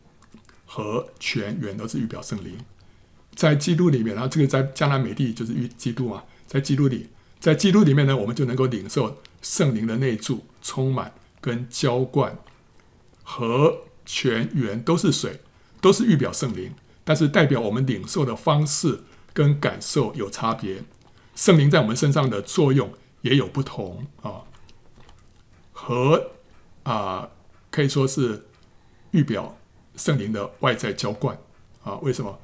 [0.67, 2.59] 和全源都是预表圣灵，
[3.37, 12.37] 在基督里面，然后这个在迦南美地就是预基督嘛，在基督里，在基督里面呢，我们就能够领受圣灵的内住、充满跟浇灌，
[13.23, 15.41] 和全源都是水，
[15.81, 16.73] 都是预表圣灵，
[17.05, 20.83] 但是代表我们领受的方式跟感受有差别，
[21.37, 24.43] 圣灵在我们身上的作用也有不同啊。
[25.73, 26.33] 和
[26.83, 27.31] 啊，
[27.79, 28.45] 可以说是
[29.12, 29.57] 预表
[29.95, 31.38] 圣灵的外在浇灌
[31.85, 31.95] 啊。
[32.03, 32.37] 为什么？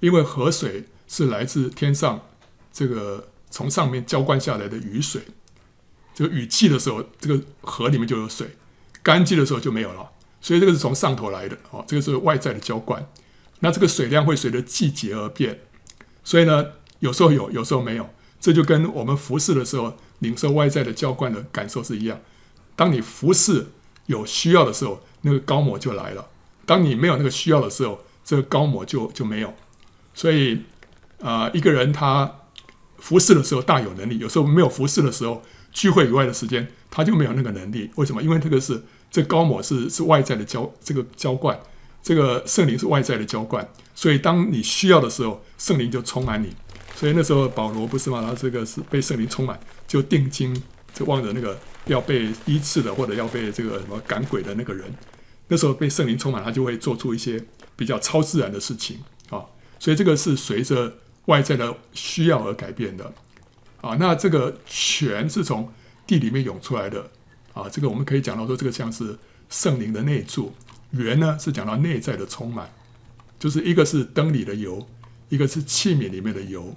[0.00, 2.20] 因为河水是来自天上
[2.70, 5.22] 这个从上面浇灌下来的雨水。
[6.14, 8.46] 这个雨季的时候，这个河里面就有水；
[9.02, 10.10] 干季的时候就没有了。
[10.42, 11.82] 所以这个是从上头来的啊。
[11.88, 13.08] 这个是外在的浇灌。
[13.60, 15.60] 那这个水量会随着季节而变。
[16.22, 18.06] 所以呢，有时候有，有时候没有。
[18.38, 22.20] 这就跟我们服侍的时候领受外在的浇灌的感受是一样。
[22.76, 23.68] 当你服侍
[24.06, 26.22] 有需要的时候，那个膏抹就来了；
[26.66, 29.52] 当你没有那个需要的时候，这个膏抹就就没有。
[30.14, 30.62] 所以，
[31.20, 32.30] 啊、一个人他
[32.98, 37.90] 服侍的时候大有能力，有时候没有服侍的时候，聚会以外的时间他就没有那个能力。
[37.96, 38.22] 为什么？
[38.22, 41.58] 因为这个是这个膏抹是是外在的浇这个浇灌，
[42.02, 43.66] 这个圣灵是外在的浇灌。
[43.94, 46.54] 所以，当你需要的时候，圣灵就充满你。
[46.94, 48.24] 所以那时候保罗不是吗？
[48.24, 50.62] 他这个是被圣灵充满，就定睛
[50.94, 51.58] 就望着那个。
[51.86, 54.90] 要被医治的，或者要被这个什么赶鬼的那个人，
[55.48, 57.38] 那时候被圣灵充满，他就会做出一些
[57.76, 59.44] 比较超自然的事情啊。
[59.78, 63.12] 所以这个是随着外在的需要而改变的
[63.82, 63.98] 啊。
[64.00, 65.70] 那这个泉是从
[66.06, 67.10] 地里面涌出来的
[67.52, 67.68] 啊。
[67.68, 69.18] 这个我们可以讲到说，这个像是
[69.50, 70.54] 圣灵的内住。
[70.92, 72.72] 源呢是讲到内在的充满，
[73.38, 74.88] 就是一个是灯里的油，
[75.28, 76.74] 一个是器皿里面的油。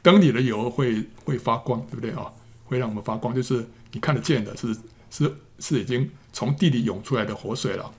[0.00, 2.32] 灯里的油会会发光，对不对啊？
[2.72, 3.64] 会让我们发光，就是。
[3.94, 4.74] 你看得见的是
[5.10, 7.92] 是是已经从地里涌出来的活水了，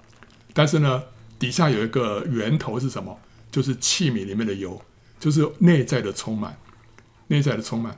[0.55, 1.03] 但是呢，
[1.37, 3.15] 底下有一个源头是什么？
[3.51, 4.81] 就是器皿里面的油，
[5.19, 6.57] 就是内在的充满，
[7.27, 7.95] 内在的充满。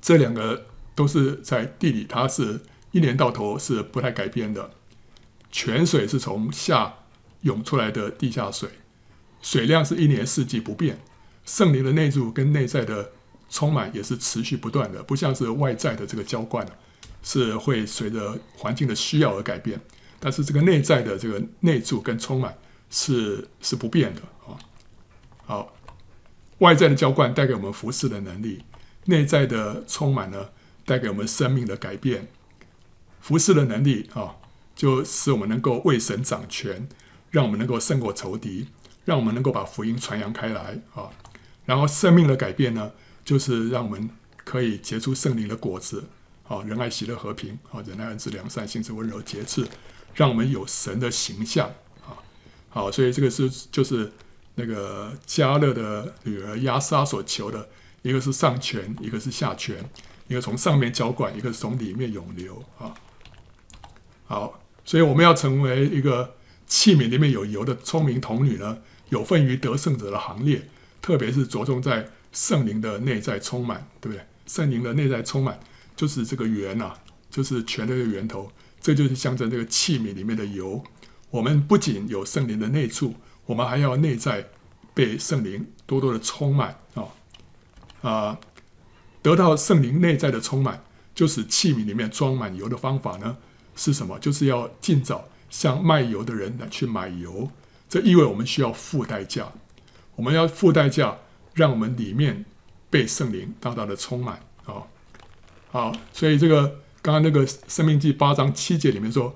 [0.00, 2.58] 这两个都是在地里，它是
[2.92, 4.70] 一年到头是不太改变的。
[5.52, 6.94] 泉水是从下
[7.42, 8.70] 涌出来的地下水，
[9.42, 11.00] 水量是一年四季不变。
[11.44, 13.12] 圣灵的内住跟内在的。
[13.48, 16.66] 充满也是持续不断的，不像是外在的这个浇灌，
[17.22, 19.80] 是会随着环境的需要而改变。
[20.20, 22.56] 但是这个内在的这个内住跟充满
[22.90, 24.58] 是是不变的啊。
[25.44, 25.72] 好，
[26.58, 28.64] 外在的浇灌带给我们服侍的能力，
[29.04, 30.50] 内在的充满呢，
[30.84, 32.28] 带给我们生命的改变。
[33.20, 34.36] 服侍的能力啊，
[34.74, 36.88] 就使我们能够为神掌权，
[37.30, 38.68] 让我们能够胜过仇敌，
[39.04, 41.10] 让我们能够把福音传扬开来啊。
[41.64, 42.92] 然后生命的改变呢，
[43.28, 44.08] 就是让我们
[44.42, 46.02] 可以结出圣灵的果子，
[46.48, 49.68] 啊，仁爱、喜乐、和平，啊，仁爱、恩慈、良善、信实、温柔、节制，
[50.14, 51.68] 让我们有神的形象，
[52.06, 52.16] 啊，
[52.70, 54.10] 好，所以这个是就是
[54.54, 57.68] 那个加勒的女儿亚莎所求的，
[58.00, 59.76] 一个是上泉，一个是下泉，
[60.26, 62.94] 一个从上面浇灌，一个是从里面涌流，啊，
[64.24, 66.34] 好，所以我们要成为一个
[66.66, 68.78] 器皿里面有油的聪明童女呢，
[69.10, 70.66] 有份于得胜者的行列，
[71.02, 72.08] 特别是着重在。
[72.38, 74.24] 圣灵的内在充满，对不对？
[74.46, 75.58] 圣灵的内在充满，
[75.96, 76.94] 就是这个源呐，
[77.28, 78.48] 就是全的源头。
[78.80, 80.80] 这就是象征这个器皿里面的油。
[81.30, 83.12] 我们不仅有圣灵的内住，
[83.44, 84.46] 我们还要内在
[84.94, 87.08] 被圣灵多多的充满啊。
[88.02, 88.38] 啊，
[89.20, 90.84] 得到圣灵内在的充满，
[91.16, 93.36] 就是器皿里面装满油的方法呢
[93.74, 94.16] 是什么？
[94.20, 97.50] 就是要尽早向卖油的人来去买油。
[97.88, 99.52] 这意味我们需要付代价，
[100.14, 101.18] 我们要付代价，
[101.58, 102.44] 让我们里面
[102.88, 104.86] 被圣灵大大的充满啊！
[105.72, 106.68] 好，所以这个
[107.02, 109.34] 刚刚那个《生命记》八章七节里面说：“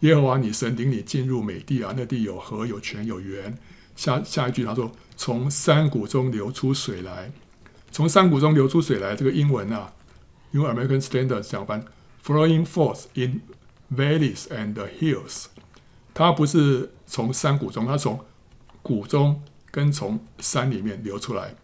[0.00, 3.56] 耶和华你神领你进入美地啊，那地有河有泉有源。”
[3.96, 7.32] 下下一句他说：“从山谷中流出水来，
[7.90, 9.94] 从山谷中流出水来。”这个英文啊，
[10.50, 11.82] 用 American Standard 讲翻
[12.22, 13.40] ：“flowing forth in
[13.90, 15.46] valleys and hills。”
[16.12, 18.22] 它不是从山谷中，它从
[18.82, 21.54] 谷中跟从山里面流出来。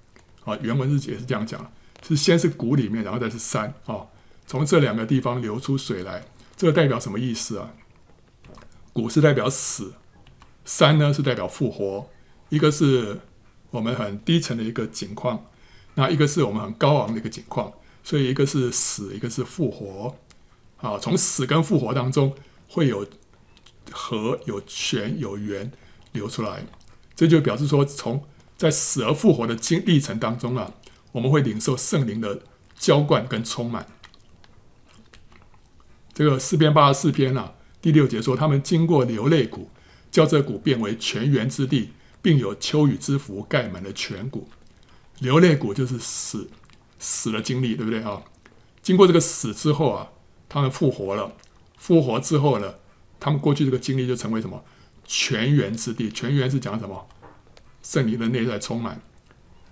[0.48, 1.70] 啊，原文是也是这样讲，
[2.06, 4.06] 是先是谷里面，然后再是山啊，
[4.46, 6.24] 从这两个地方流出水来。
[6.56, 7.72] 这个代表什么意思啊？
[8.92, 9.92] 谷是代表死，
[10.64, 12.08] 山呢是代表复活。
[12.48, 13.20] 一个是
[13.70, 15.44] 我们很低层的一个景况，
[15.94, 17.72] 那一个是我们很高昂的一个景况。
[18.02, 20.16] 所以一个是死，一个是复活。
[20.78, 22.34] 啊，从死跟复活当中
[22.68, 23.06] 会有。
[23.90, 25.72] 河有泉有源
[26.12, 26.62] 流出来，
[27.16, 28.22] 这就表示说，从
[28.58, 30.74] 在死而复活的经历程当中啊，
[31.12, 32.42] 我们会领受圣灵的
[32.76, 33.86] 浇灌跟充满。
[36.12, 39.70] 这个诗篇八十四篇啊，第六节说，他们经过流泪谷，
[40.10, 44.48] 叫这谷变为泉源之地，并有秋雨之福盖满了全谷。
[45.20, 46.50] 流泪谷就是死
[46.98, 48.24] 死的经历，对不对啊？
[48.82, 50.08] 经过这个死之后啊，
[50.48, 51.32] 他们复活了，
[51.76, 52.74] 复活之后呢？
[53.20, 54.64] 他们过去这个经历就成为什么
[55.04, 56.10] 泉源之地？
[56.10, 57.06] 泉源是讲什么？
[57.82, 59.00] 圣灵的内在充满。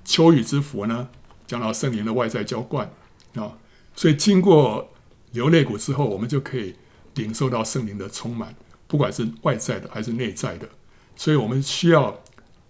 [0.04, 1.08] 秋雨之福呢？
[1.46, 2.90] 讲到圣灵的外在浇灌
[3.34, 3.58] 啊。
[3.94, 4.92] 所以经过
[5.32, 6.76] 流泪谷之后，我们就可以
[7.14, 8.54] 领受到圣灵的充满，
[8.86, 10.68] 不管是外在的还是内在的。
[11.16, 12.22] 所以我们需要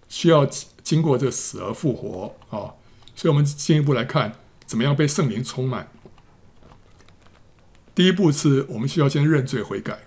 [0.07, 0.45] 需要
[0.83, 2.73] 经过这死而复活啊。
[3.15, 4.33] 所以我们进一步来看，
[4.65, 5.89] 怎么样被圣灵充满？
[7.93, 9.99] 第一步是我们需要先认罪悔改。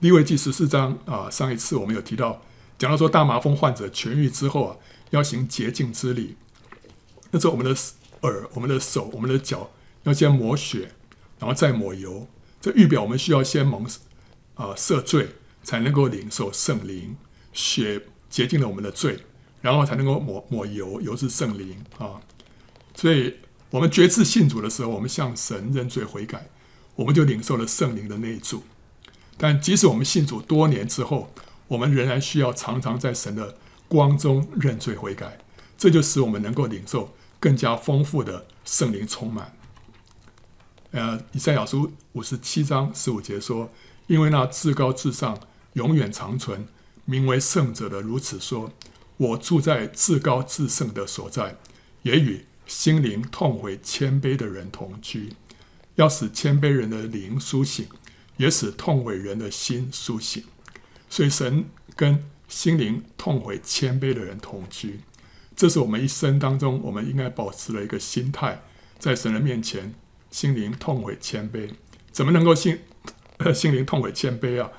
[0.00, 2.42] 利未记十四章啊，上一次我们有提到，
[2.82, 4.76] 讲到说大麻风患者痊愈之后啊，
[5.10, 6.34] 要行洁净之礼。
[7.30, 7.80] 那时候我们的
[8.22, 9.70] 耳、我们的手、我们的脚
[10.02, 10.90] 要先抹血，
[11.38, 12.26] 然后再抹油，
[12.60, 13.84] 这预表我们需要先蒙
[14.54, 15.28] 啊赦罪，
[15.62, 17.16] 才能够领受圣灵。
[17.52, 19.16] 血洁净了我们的罪，
[19.60, 22.20] 然后才能够抹抹油，油是圣灵啊。
[22.96, 23.36] 所以
[23.70, 26.50] 我们决志信主的时候，我们向神认罪悔改，
[26.96, 28.64] 我们就领受了圣灵的内住。
[29.38, 31.32] 但即使我们信主多年之后，
[31.72, 33.56] 我们仍然需要常常在神的
[33.88, 35.38] 光中认罪悔改，
[35.78, 39.56] 这就使我们能够领受更加丰富的圣灵充满。
[40.90, 43.70] 呃，以赛亚书五十七章十五节说
[44.06, 45.40] ：“因为那至高至上、
[45.72, 46.68] 永远长存、
[47.06, 48.70] 名为圣者的如此说：
[49.16, 51.56] 我住在至高至圣的所在，
[52.02, 55.32] 也与心灵痛悔谦卑的人同居，
[55.94, 57.86] 要使谦卑人的灵苏醒。”
[58.38, 60.42] 也使痛悔人的心苏醒，
[61.12, 65.00] 所以神跟心灵痛悔谦卑的人同居，
[65.54, 68.62] 这是我们一生当中我们应该保持的一个心态，
[68.98, 69.92] 在神的面前，
[70.30, 71.68] 心灵痛悔谦卑，
[72.10, 72.78] 怎么能够心
[73.54, 74.70] 心灵痛悔谦卑啊？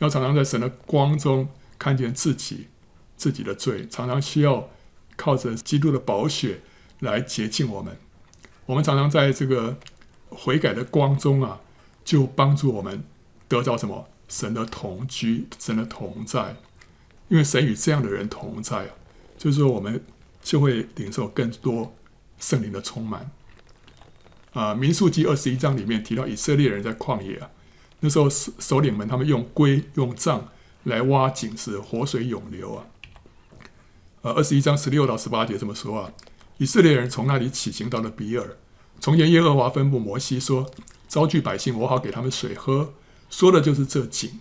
[0.00, 2.66] 要常常在神的光中看见自己
[3.16, 4.68] 自己的罪，常常需要
[5.14, 6.62] 靠着基督的宝血
[6.98, 7.96] 来洁净我们。
[8.66, 9.78] 我们常常在这个
[10.30, 11.60] 悔改的光中啊。
[12.04, 13.02] 就帮助我们
[13.48, 14.08] 得到什么？
[14.28, 16.56] 神的同居，神的同在。
[17.28, 18.90] 因为神与这样的人同在，
[19.36, 20.04] 就是说我们
[20.42, 21.94] 就会领受更多
[22.38, 23.30] 圣灵的充满。
[24.52, 27.50] 啊，民数记二十一章里面提到以色列人在旷野啊，
[28.00, 30.48] 那时候首首领们他们用龟用杖
[30.84, 32.86] 来挖井时，活水涌流啊。
[34.22, 36.12] 呃，二十一章十六到十八节这么说啊，
[36.58, 38.56] 以色列人从那里起行到了比尔，
[39.00, 40.70] 从前耶和华吩咐摩西说。
[41.08, 42.92] 招聚百姓，我好给他们水喝。
[43.30, 44.40] 说的就是这井。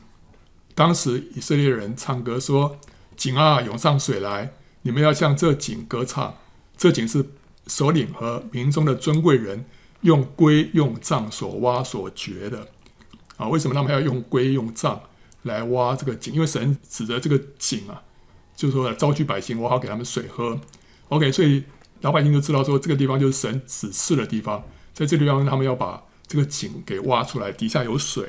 [0.74, 2.78] 当时以色列人唱歌说
[3.16, 4.54] ：“井啊，涌上水来！
[4.82, 6.36] 你们要向这井歌唱。
[6.78, 7.26] 这井是
[7.68, 9.66] 首领和民中的尊贵人
[10.02, 12.68] 用龟用杖所挖所掘的。
[13.38, 15.02] 啊，为什么他们要用龟用杖
[15.44, 16.34] 来挖这个井？
[16.34, 18.04] 因为神指着这个井啊，
[18.56, 20.60] 就是说招聚百姓，我好给他们水喝。
[21.10, 21.64] OK，所以
[22.02, 26.04] 老百姓就知道说，这个地方就是神指示的地方，在这地方他们要把。
[26.28, 28.28] 这个井给挖出来，底下有水。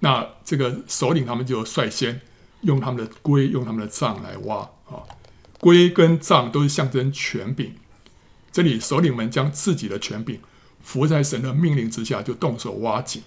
[0.00, 2.20] 那这个首领他们就率先
[2.62, 5.02] 用他们的龟、用他们的杖来挖啊。
[5.60, 7.74] 龟跟杖都是象征权柄。
[8.52, 10.38] 这里首领们将自己的权柄
[10.82, 13.22] 伏在神的命令之下，就动手挖井，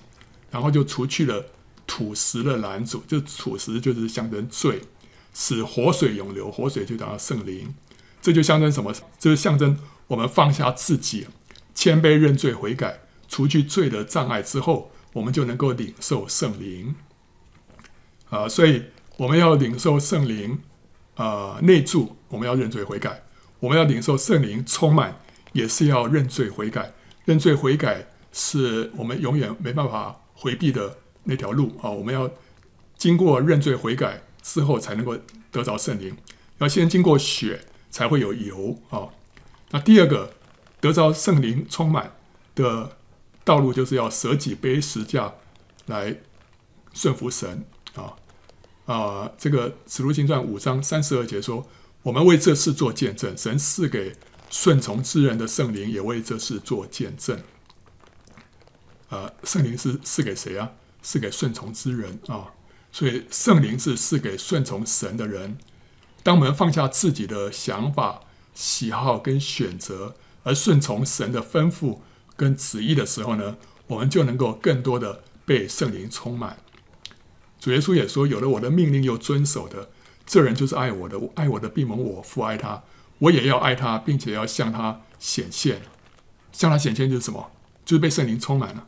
[0.51, 1.47] 然后就除去了
[1.85, 3.03] 土石的拦阻。
[3.07, 4.81] 就土石就是象征罪，
[5.33, 6.51] 使活水涌流。
[6.51, 7.73] 活水就达到圣灵，
[8.21, 8.93] 这就象征什么？
[9.19, 11.27] 这是象征我们放下自己，
[11.73, 16.93] 谦卑认罪悔改，除去罪的障碍之后，我们就能够领受圣灵。
[18.29, 18.83] 啊，所以
[19.17, 20.59] 我们要领受圣灵，
[21.15, 23.23] 啊，内住，我们要认罪悔改，
[23.59, 25.19] 我们要领受圣灵充满，
[25.53, 26.93] 也是要认罪悔改。
[27.25, 31.89] 认罪悔改是我们永远没办法回避的那条路啊！
[31.89, 32.29] 我们要
[32.95, 35.17] 经过认罪悔改之后，才能够
[35.51, 36.15] 得着圣灵。
[36.59, 39.09] 要先经过血，才会有油啊！
[39.71, 40.33] 那第二个
[40.79, 42.13] 得着圣灵充满
[42.55, 42.97] 的
[43.47, 45.35] 道路，就是要舍己背十架
[45.85, 46.17] 来
[46.93, 47.63] 顺服神
[47.95, 48.13] 啊
[48.85, 49.31] 啊！
[49.37, 51.65] 这个《使徒行传》五章三十二节说
[52.03, 54.13] ：“我们为这事做见证，神赐给。”
[54.49, 57.41] 顺从之人的圣灵也为这事做见证。
[59.09, 60.71] 呃，圣灵是赐给谁啊？
[61.01, 62.53] 赐给顺从之人啊。
[62.91, 65.57] 所以圣灵是赐给顺从神的人。
[66.23, 68.21] 当我们放下自己的想法、
[68.53, 71.99] 喜好跟选择，而顺从神的吩咐
[72.37, 73.57] 跟旨意的时候呢，
[73.87, 76.57] 我们就能够更多的被圣灵充满。
[77.59, 79.89] 主耶稣也说：“有了我的命令又遵守的，
[80.25, 81.19] 这人就是爱我的。
[81.35, 82.83] 爱我的必蒙我父爱他。”
[83.19, 85.81] 我也要爱他，并且要向他显现。
[86.51, 87.51] 向他显现就是什么？
[87.83, 88.85] 就是被圣灵充满了。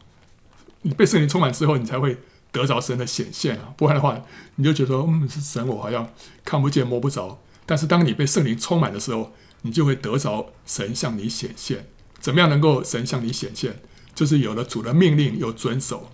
[0.83, 2.17] 你被圣灵充满之后，你才会
[2.51, 3.73] 得着神的显现啊！
[3.75, 4.23] 不然的话，
[4.57, 6.07] 你就觉得嗯，是神，我好像
[6.45, 7.41] 看不见摸不着。
[7.65, 9.33] 但是当你被圣灵充满的时候，
[9.63, 11.87] 你就会得着神向你显现。
[12.19, 13.81] 怎么样能够神向你显现？
[14.13, 16.11] 就是有了主的命令又遵守。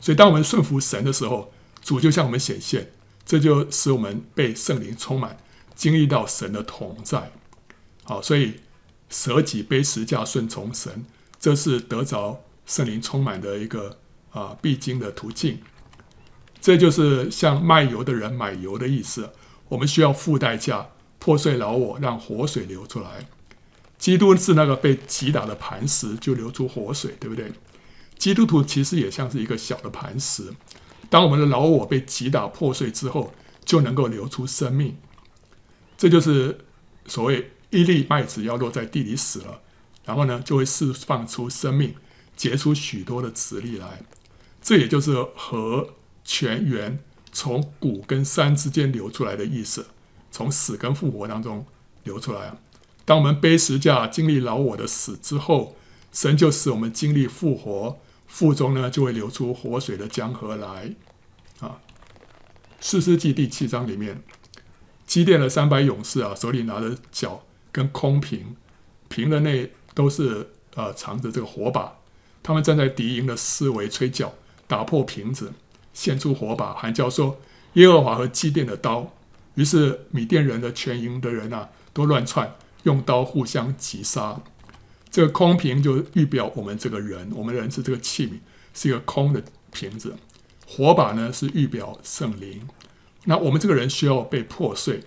[0.00, 2.92] 所以当我们顺服神的时候，主就向我们显现，
[3.24, 5.36] 这就使我们被圣灵充满。
[5.74, 7.30] 经历到神的同在，
[8.02, 8.54] 好，所以
[9.08, 11.04] 舍己背十架顺从神，
[11.38, 13.98] 这是得着圣灵充满的一个
[14.30, 15.60] 啊必经的途径。
[16.60, 19.30] 这就是向卖油的人买油的意思。
[19.68, 20.88] 我们需要付代价，
[21.20, 23.28] 破碎老我，让活水流出来。
[23.98, 27.52] 基督是那个被击打的磐石，就流出活水，对不对？
[28.16, 30.52] 基督徒其实也像是一个小的磐石，
[31.10, 33.32] 当我们的老我被击打破碎之后，
[33.64, 34.96] 就能够流出生命。
[35.96, 36.58] 这就是
[37.06, 39.60] 所谓一粒麦子要落在地里死了，
[40.04, 41.94] 然后呢，就会释放出生命，
[42.36, 44.02] 结出许多的子粒来。
[44.62, 45.94] 这也就是和
[46.24, 46.98] 泉源
[47.32, 49.86] 从谷跟山之间流出来的意思，
[50.30, 51.66] 从死跟复活当中
[52.04, 52.56] 流出来啊。
[53.08, 55.74] 当我们背十架经历老我的死之后，
[56.12, 60.94] 神就使我们经历复活，腹中呢就会流出活水的江河来
[61.60, 61.78] 啊。
[62.82, 64.22] 士师记第七章里面。
[65.06, 67.42] 基甸的三百勇士啊，手里拿着角
[67.72, 68.54] 跟空瓶，
[69.08, 71.94] 瓶的内都是呃藏着这个火把。
[72.42, 74.34] 他们站在敌营的四围吹角，
[74.66, 75.54] 打破瓶子，
[75.94, 77.40] 献出火把，喊叫说
[77.72, 79.14] ：“耶和华和基甸的刀。”
[79.56, 82.54] 于是米甸人的全营的人啊，都乱窜，
[82.84, 84.40] 用刀互相击杀。
[85.10, 88.40] 这个空瓶就预表我们这个人，我们人是这个器皿，
[88.74, 90.16] 是一个空的瓶子。
[90.66, 92.68] 火把呢，是预表圣灵。
[93.24, 95.02] 那我们这个人需要被破碎，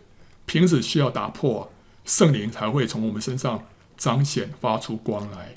[0.45, 1.71] 瓶子需要打破，
[2.03, 5.53] 圣灵才会从我们身上彰显发出光来。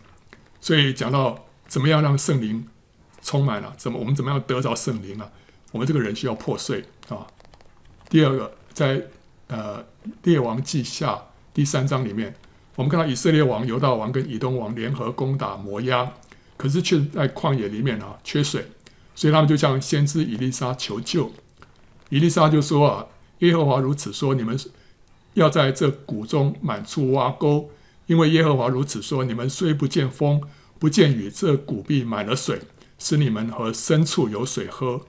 [0.61, 2.69] 所以讲到怎么样让圣灵
[3.23, 5.31] 充满了、怎么我们怎么样得着圣灵啊？
[5.73, 7.27] 我们这个人需要破碎啊。
[8.09, 9.03] 第二个，在
[9.49, 9.85] 呃
[10.23, 11.21] 列王记下
[11.55, 12.35] 第三章里面，
[12.75, 16.13] 我们看到以色列王犹大王跟以东王联合攻打摩押，
[16.57, 18.67] 可是却在旷野里面啊缺水，
[19.15, 21.31] 所以他们就向先知以利沙求救。
[22.09, 23.07] 以利沙就说啊，
[23.39, 24.59] 耶和华如此说，你们
[25.35, 27.71] 要在这谷中满处挖沟，
[28.07, 30.43] 因为耶和华如此说，你们虽不见风，
[30.81, 32.63] 不见雨，这谷必满了水，
[32.99, 35.03] 使你们和牲畜有水喝。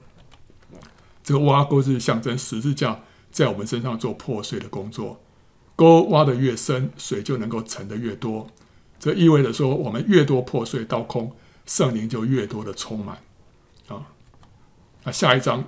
[1.24, 3.00] 这个挖沟是象征十字架
[3.32, 5.20] 在我们身上做破碎的工作，
[5.76, 8.48] 沟挖得越深，水就能够沉得越多。
[8.98, 13.18] 这意味着说，我们越多破碎倒空，圣灵就越多的充满
[13.86, 14.08] 啊。
[15.04, 15.64] 那下一章。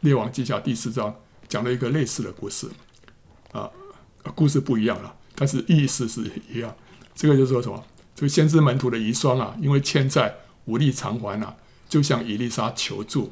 [0.00, 1.14] 列王记下第四章
[1.46, 2.68] 讲了一个类似的故事，
[3.52, 3.70] 啊，
[4.34, 6.74] 故事不一样了，但是意思是一样。
[7.14, 7.84] 这个就是说什么？
[8.16, 10.34] 这个先知门徒的遗孀啊，因为欠债
[10.64, 11.54] 无力偿还啊，
[11.88, 13.30] 就向伊丽莎求助。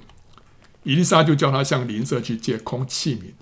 [0.84, 3.32] 伊丽莎就叫他向邻舍去借空器皿，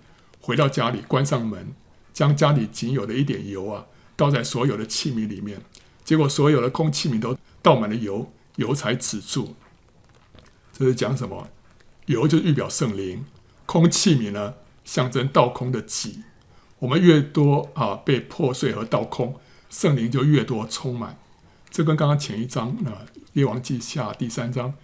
[0.41, 1.75] 回到家里关上门，
[2.19, 5.63] 将家里仅有的一点油啊倒在所有的器皿里面。
[6.05, 9.55] 结果所有的空器皿都倒满了油，油才止住。
[10.73, 11.49] 这是讲什么？
[12.07, 13.25] 油就预表圣灵，
[13.67, 14.55] 空器皿呢，
[14.85, 16.25] 象征倒空的己。
[16.81, 19.39] 我们越多啊被破碎和倒空，
[19.71, 21.21] 圣灵就越多充满。
[21.71, 24.75] 这跟刚刚前一章啊《列王记下》第三章，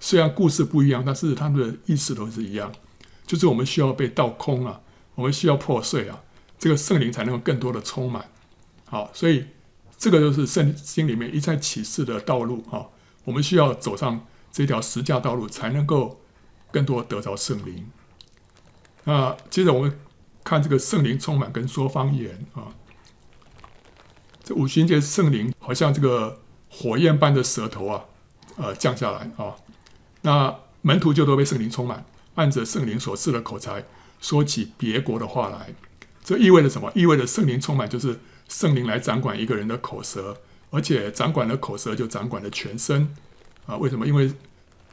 [0.00, 2.72] 虽然故事不一样，但是他们的意思都是一样，
[3.26, 4.80] 就是我们需要被倒空啊，
[5.16, 6.22] 我们需要破碎啊，
[6.58, 8.28] 这个圣灵才能够更多的充满。
[8.84, 9.46] 好，所以
[9.96, 12.86] 这个就是圣经里面一再启示的道路啊。
[13.24, 16.20] 我们需要走上这条十架道路，才能够
[16.70, 17.90] 更多得着圣灵。
[19.04, 20.00] 那接着我们
[20.42, 22.74] 看这个圣灵充满跟说方言啊。
[24.42, 26.40] 这五旬节圣灵好像这个
[26.70, 28.04] 火焰般的舌头啊，
[28.56, 29.56] 呃，降下来啊。
[30.22, 32.06] 那门徒就都被圣灵充满，
[32.36, 33.84] 按着圣灵所赐的口才，
[34.20, 35.74] 说起别国的话来。
[36.28, 36.92] 这意味着什么？
[36.94, 38.20] 意味着圣灵充满就是
[38.50, 40.36] 圣灵来掌管一个人的口舌，
[40.68, 43.14] 而且掌管了口舌就掌管了全身
[43.64, 43.78] 啊。
[43.78, 44.06] 为什么？
[44.06, 44.30] 因为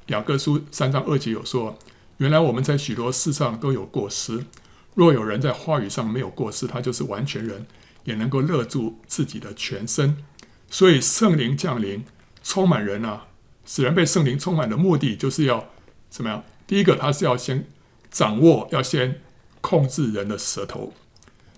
[0.05, 1.77] 雅各书三章二节有说，
[2.19, 4.45] 原来我们在许多事上都有过失，
[4.93, 7.65] 若有人在话语上没有过失，他就是完全人。
[8.05, 10.23] 也能够勒住自己的全身，
[10.69, 12.05] 所以圣灵降临，
[12.43, 13.25] 充满人啊，
[13.65, 15.71] 使人被圣灵充满的目的，就是要
[16.07, 16.43] 怎么样？
[16.67, 17.67] 第一个，他是要先
[18.11, 19.21] 掌握，要先
[19.59, 20.93] 控制人的舌头。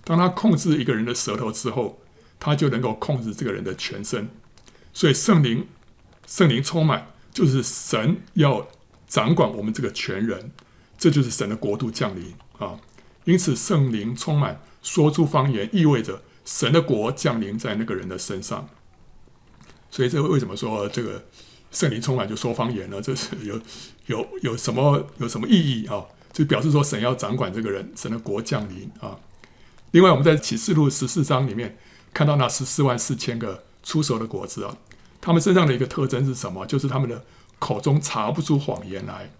[0.08, 2.00] 当他控制一个人的舌头之后，
[2.40, 4.30] 他就能够控制这个人的全身。
[4.94, 5.66] 所以圣灵，
[6.26, 8.66] 圣灵充满，就是神要
[9.06, 10.50] 掌管我们这个全人，
[10.96, 12.80] 这就是神的国度降临啊。
[13.24, 16.22] 因此，圣灵充满，说出方言，意味着。
[16.46, 18.66] 神的国降临在那个人的身上，
[19.90, 21.26] 所以这为什么说这个
[21.70, 23.02] 圣灵充满就说方言呢？
[23.02, 23.60] 这是有
[24.06, 26.02] 有有什么有什么意义啊？
[26.32, 29.14] 就表示说神要掌管这个人，神的国降临啊。
[29.90, 31.78] 另外，我们在启示录十四章里面
[32.12, 34.76] 看到那十四万四千个出手的果子啊，
[35.20, 36.66] 他们身上的一个特征是什么？
[36.66, 37.24] 就是他们的
[37.58, 39.30] 口中查不出谎言来。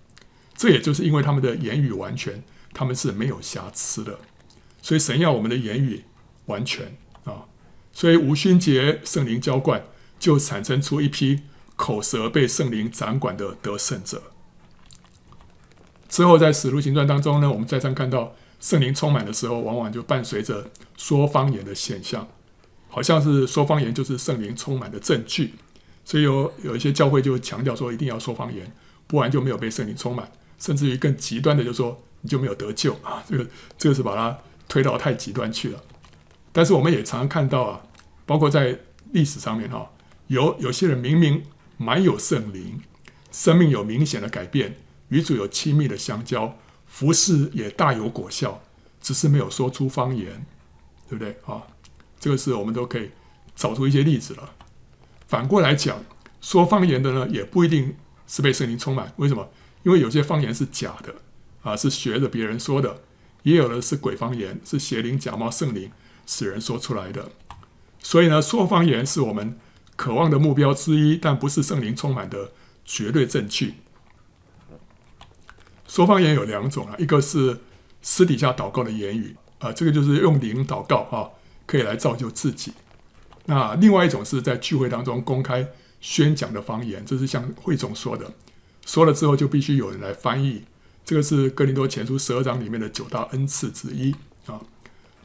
[0.57, 2.43] 这也就是因为他们的言语完全，
[2.73, 4.19] 他们是没有瑕疵的。
[4.81, 6.05] 所以神要我们的言语。
[6.49, 7.45] 完全啊，
[7.93, 9.85] 所以五旬节圣灵浇灌，
[10.19, 11.43] 就产生出一批
[11.77, 14.23] 口舌被圣灵掌管的得胜者。
[16.09, 22.27] 之后在使徒行传当中呢，我们再三看到圣灵充满的时候，往往就伴随着说方言的现象，
[22.89, 25.55] 好像是说方言就是圣灵充满的证据。
[26.05, 28.73] 所以有有一些教会就强调说，一定要说方言，
[29.07, 33.23] 不然就没有被圣灵充满，甚至于更极端的就说你就没有得救啊。
[33.29, 33.47] 这个
[33.77, 35.83] 这个是把它推到太极端去了。
[36.51, 37.83] 但是我们也常常看到啊，
[38.25, 38.79] 包括在
[39.13, 39.91] 历史上面哈，
[40.27, 41.43] 有有些人明明
[41.77, 42.81] 满有圣灵，
[43.31, 44.77] 生命有明显的改变，
[45.11, 46.57] 与主有亲密的相交，
[46.89, 48.61] 服事也大有果效，
[49.01, 50.45] 只是没有说出方言，
[51.09, 51.63] 对不对啊？
[52.19, 53.11] 这个是我们都可以
[53.55, 54.53] 找出一些例子了。
[55.27, 56.05] 反过来讲，
[56.41, 57.95] 说方言的呢，也不一定
[58.27, 59.13] 是被圣灵充满。
[59.19, 59.49] 为什么？
[59.85, 61.15] 因为有些方言是假的
[61.63, 62.97] 啊，是学着别人说的；
[63.45, 65.93] 也有的是鬼方言，是邪灵假冒圣灵。
[66.31, 67.31] 使人说出来的，
[68.01, 69.59] 所以呢，说方言是我们
[69.97, 72.53] 渴望的目标之一，但不是圣灵充满的
[72.85, 73.77] 绝对证据。
[75.89, 77.59] 说方言有两种啊，一个是
[78.01, 81.29] 私底下祷告的言语啊，这个就是用灵祷告啊，
[81.67, 82.73] 可以来造就自己。
[83.47, 85.67] 那另外一种是在聚会当中公开
[86.01, 88.31] 宣讲的方言，这是像会众说的，
[88.87, 90.63] 说了之后就必须有人来翻译。
[91.05, 94.15] 这个是哥林多前书十二章里面的九大恩赐之一
[94.45, 94.61] 啊。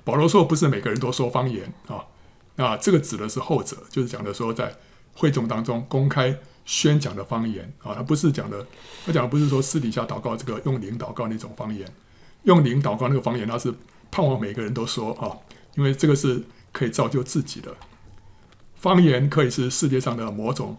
[0.06, 2.06] 保罗说：“不是每个人都说方言啊，
[2.56, 4.74] 那这个指的是后者，就是讲的说在
[5.14, 8.66] 会众当中公开宣讲的方言啊，他不是讲的，
[9.06, 11.88] 他讲的不是说私底下祷告这个用灵祷告那种方言，
[12.44, 13.74] 用灵祷告那个方言，他是
[14.12, 15.36] 盼望每个人都说啊，
[15.76, 17.76] 因为这个是可以造就自己的。
[18.76, 20.78] 方言可以是世界上的某种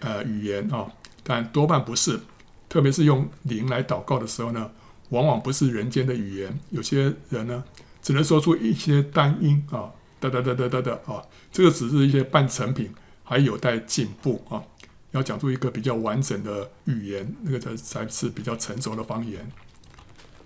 [0.00, 0.90] 呃语言啊，
[1.22, 2.20] 但多半不是，
[2.68, 4.70] 特别是用灵来祷告的时候呢，
[5.10, 7.62] 往往不是人间的语言，有些人呢。”
[8.02, 11.22] 只能说出一些单音啊，哒哒哒哒哒哒啊，
[11.52, 14.60] 这个只是一些半成品，还有待进步啊。
[15.12, 19.50] 要讲出一个比较完整的语言，那个才才是比较成熟的方言。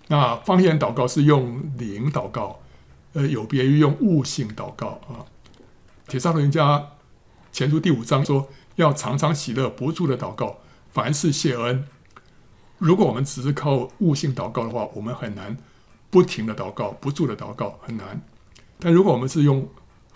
[0.07, 2.59] 那方言祷告是用灵祷告，
[3.13, 5.25] 呃，有别于用悟性祷告啊。
[6.07, 6.81] 帖撒罗尼迦
[7.51, 10.59] 前书第五章说，要常常喜乐，不住的祷告，
[10.91, 11.85] 凡事谢恩。
[12.77, 15.57] 如果我们只是靠悟性祷告的话，我们很难。
[16.09, 18.21] 不停的祷告，不住的祷告很难。
[18.79, 19.67] 但如果我们是用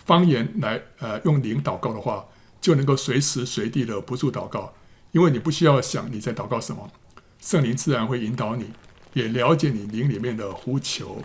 [0.06, 2.24] 方言来，呃，用灵祷告的话，
[2.62, 4.72] 就能够随时随地的不住祷告，
[5.10, 6.90] 因为你不需要想你在祷告什么，
[7.38, 8.70] 圣灵自然会引导你，
[9.12, 11.22] 也了解你灵里面的呼求。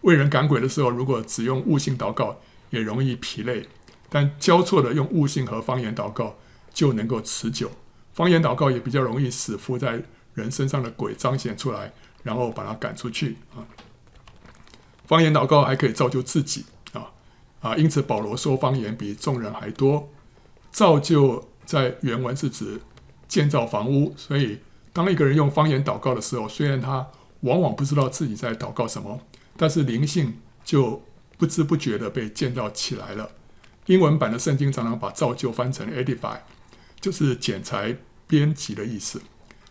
[0.00, 2.40] 为人赶鬼的时候，如果只用悟性祷告，
[2.70, 3.68] 也容易疲累；
[4.08, 6.36] 但交错的用悟性和方言祷告，
[6.74, 7.70] 就能够持久。
[8.12, 10.02] 方言祷告也比较容易使附在
[10.34, 11.92] 人身上的鬼彰显出来。
[12.24, 13.62] 然后把他赶出去啊！
[15.06, 17.12] 方言祷告还可以造就自己啊
[17.60, 17.76] 啊！
[17.76, 20.10] 因此保罗说方言比众人还多。
[20.70, 22.80] 造就在原文是指
[23.26, 24.58] 建造房屋，所以
[24.92, 27.06] 当一个人用方言祷告的时候，虽然他
[27.40, 29.20] 往往不知道自己在祷告什么，
[29.56, 31.02] 但是灵性就
[31.36, 33.30] 不知不觉的被建造起来了。
[33.86, 36.38] 英文版的圣经常常把造就翻成 edify，
[37.00, 37.96] 就是剪裁
[38.26, 39.22] 编辑的意思。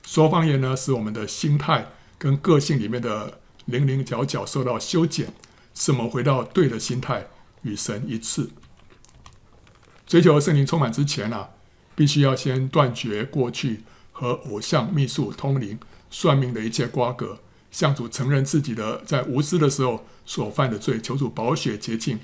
[0.05, 1.87] 说方言呢，使我们的心态
[2.17, 5.33] 跟个性里面的零零角角受到修剪，
[5.73, 7.27] 使我们回到对的心态，
[7.63, 8.49] 与神一致。
[10.07, 11.49] 追求圣灵充满之前啊，
[11.93, 15.77] 必须要先断绝过去和偶像、秘术、通灵、
[16.09, 17.39] 算命的一切瓜葛，
[17.69, 22.19] 向主承认自己的在无知的时候所犯的罪，求主保血洁净。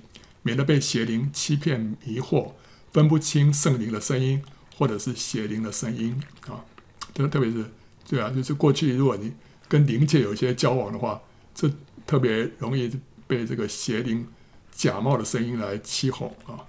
[0.45, 2.51] 免得被邪灵欺骗迷惑，
[2.91, 4.43] 分不清圣灵的声音
[4.75, 6.65] 或者是邪灵的声音啊！
[7.13, 7.63] 特特别是
[8.09, 9.31] 对啊，就是过去如果你
[9.69, 11.21] 跟灵界有一些交往的话，
[11.55, 11.71] 这
[12.05, 12.91] 特别容易
[13.25, 14.27] 被这个邪灵
[14.69, 16.59] 假冒的声音来欺哄啊！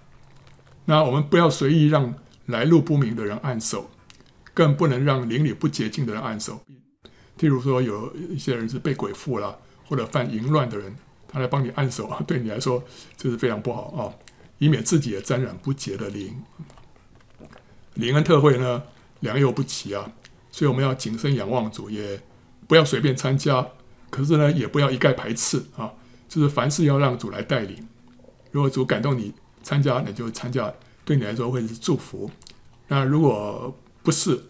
[0.85, 2.15] 那我们不要随意让
[2.47, 3.91] 来路不明的人按手，
[4.53, 6.61] 更不能让灵里不洁净的人按手。
[7.39, 9.59] 譬如说，有一些人是被鬼附了，
[9.89, 10.95] 或者犯淫乱的人。
[11.27, 12.81] 他来帮你按手啊， 对你来说
[13.17, 14.15] 这是非常不好啊，
[14.59, 16.33] 以免自己也沾染不洁的灵。
[17.95, 18.81] 灵恩特会呢，
[19.19, 20.13] 良莠不齐啊，
[20.53, 22.21] 所以我们要谨慎仰望主，也
[22.69, 23.67] 不要随便参加。
[24.11, 25.93] 可是呢，也不要一概排斥啊，
[26.29, 27.85] 就是凡事要让主来带领。
[28.53, 29.35] 如果主感动你
[29.65, 30.73] 参加，那就参加，
[31.05, 32.31] 对你来说会是祝福。
[32.87, 34.41] 那如果不是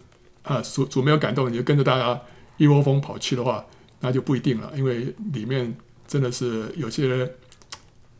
[0.43, 2.21] 啊，主主没有感动，你就跟着大家
[2.57, 3.65] 一窝蜂跑去的话，
[4.01, 5.75] 那就不一定了，因为里面。
[6.07, 7.31] 真的是有些人，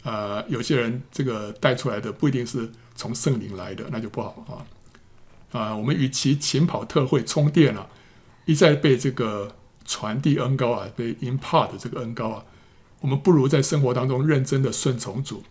[0.02, 5.60] 呃，有些人这个带出来的不一定是从圣灵来的，那就不好啊。
[5.60, 7.88] 啊、我们与其勤跑特会充电啊，
[8.46, 12.43] 一再被这个传递恩膏啊，被 impart 这个恩膏啊，
[13.02, 15.43] 我们不如在生活当中认真的顺从主，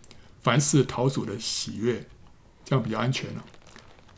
[0.45, 2.05] 凡事讨主的喜悦，
[2.63, 3.43] 这样比较安全了、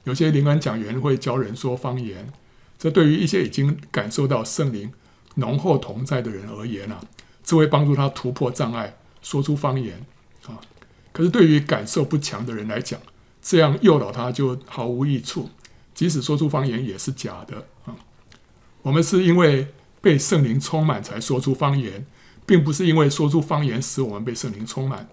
[0.03, 2.33] 有些灵恩讲员会教人说方言，
[2.77, 4.91] 这对于一些已经感受到圣灵
[5.35, 6.99] 浓厚同在的人而言啊。
[7.45, 10.05] 这会帮助他突破障碍，说出方言
[10.47, 10.59] 啊。
[11.13, 12.99] 可是对于感受不强的人来讲，
[13.41, 15.49] 这样诱导他就毫无益处。
[15.95, 17.95] 即使说出方言也是假的啊。
[18.81, 19.69] 我们是因为
[20.01, 22.05] 被圣灵充满才说出方言，
[22.45, 25.07] 并不是因为说出方言使我们被圣灵充满。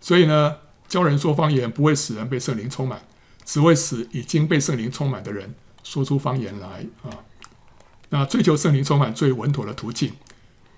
[0.00, 0.56] 所以呢，
[0.88, 3.02] 教人说方言不会使人被圣灵充满，
[3.44, 7.24] 只会使已经被圣灵充满的人说出方言来啊。
[8.08, 10.12] 那追求圣灵充满最稳妥的途径。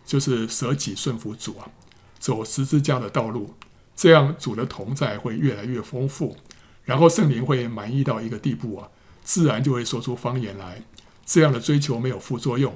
[0.04, 1.70] 就是舍己顺服主啊，
[2.18, 3.54] 走十字架的道路，
[3.94, 6.36] 这样主的同在会越来越丰富，
[6.84, 8.88] 然后圣灵会满意到一个地步啊，
[9.22, 10.82] 自然就会说出方言来。
[11.24, 12.74] 这样的追求没有副作用，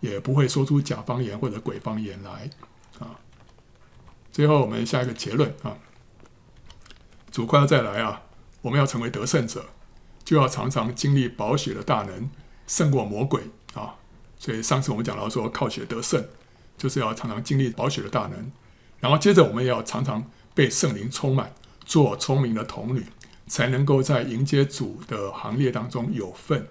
[0.00, 2.50] 也不会说出假方言或者鬼方言来
[2.98, 3.18] 啊。
[4.30, 5.78] 最后我们下一个结论啊，
[7.30, 8.22] 主快要再来啊，
[8.62, 9.66] 我们要成为得胜者，
[10.24, 12.30] 就要常常经历宝血的大能，
[12.66, 13.42] 胜过魔鬼
[13.74, 13.96] 啊。
[14.38, 16.26] 所以上次我们讲到说，靠血得胜。
[16.78, 18.52] 就是要常常经历宝血的大能，
[19.00, 21.54] 然后接着我们要常常被圣灵充满，
[21.86, 23.06] 做聪明的童女，
[23.46, 26.68] 才能够在迎接主的行列当中有份。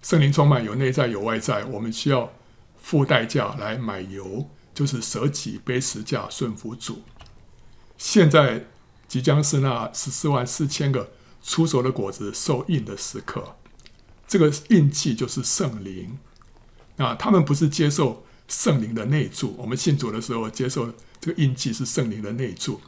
[0.00, 2.32] 圣灵充满有内在有外在，我们需要
[2.76, 7.02] 付代价来买油，就是舍己背十架顺服主。
[7.98, 8.64] 现在
[9.14, 13.54] 即将是那十四万四千个出手的果子受印的时刻，
[14.26, 16.18] 这个印记就是圣灵。
[16.96, 18.26] 那他们不是接受。
[18.48, 22.78] 圣灵的内住，我们信主的时候接受这个印记是圣灵的内住。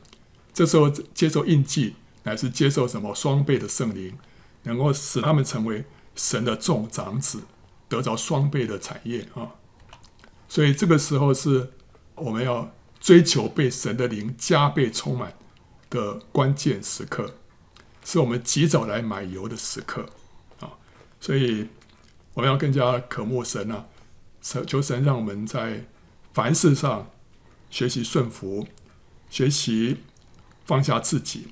[0.53, 4.19] 这时候接受印记，乃是接受什么双倍的圣灵，
[4.65, 7.41] 能够使他们成为神的众长子，
[7.89, 9.55] 得着双倍的产业啊。
[10.47, 11.73] 所以这个时候是
[12.17, 15.33] 我们要追求被神的灵加倍充满
[15.91, 17.35] 的关键时刻，
[18.05, 20.07] 是我们及早来买油的时刻
[20.61, 20.73] 啊。
[21.21, 21.69] 所以
[22.35, 23.87] 我们要更加渴慕神啊。
[24.65, 25.87] 求神让我们在
[26.33, 27.11] 凡事上
[27.69, 28.69] 学习顺服，
[29.29, 29.97] 学习
[30.65, 31.49] 放下自己，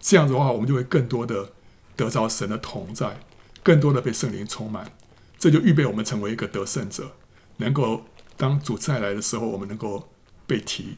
[0.00, 1.52] 这样子的话，我们就会更多的
[1.94, 3.20] 得着神的同在，
[3.62, 4.90] 更多的被圣灵充满，
[5.38, 7.12] 这就预备我们成为一个得胜者，
[7.58, 8.06] 能够
[8.36, 10.08] 当主再来的时候，我们能够
[10.44, 10.96] 被提。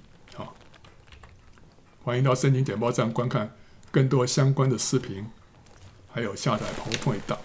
[2.05, 3.51] 欢迎到圣经简报站观看
[3.91, 5.25] 更多相关的视频，
[6.13, 7.39] 还有下载 PowerPoint 档。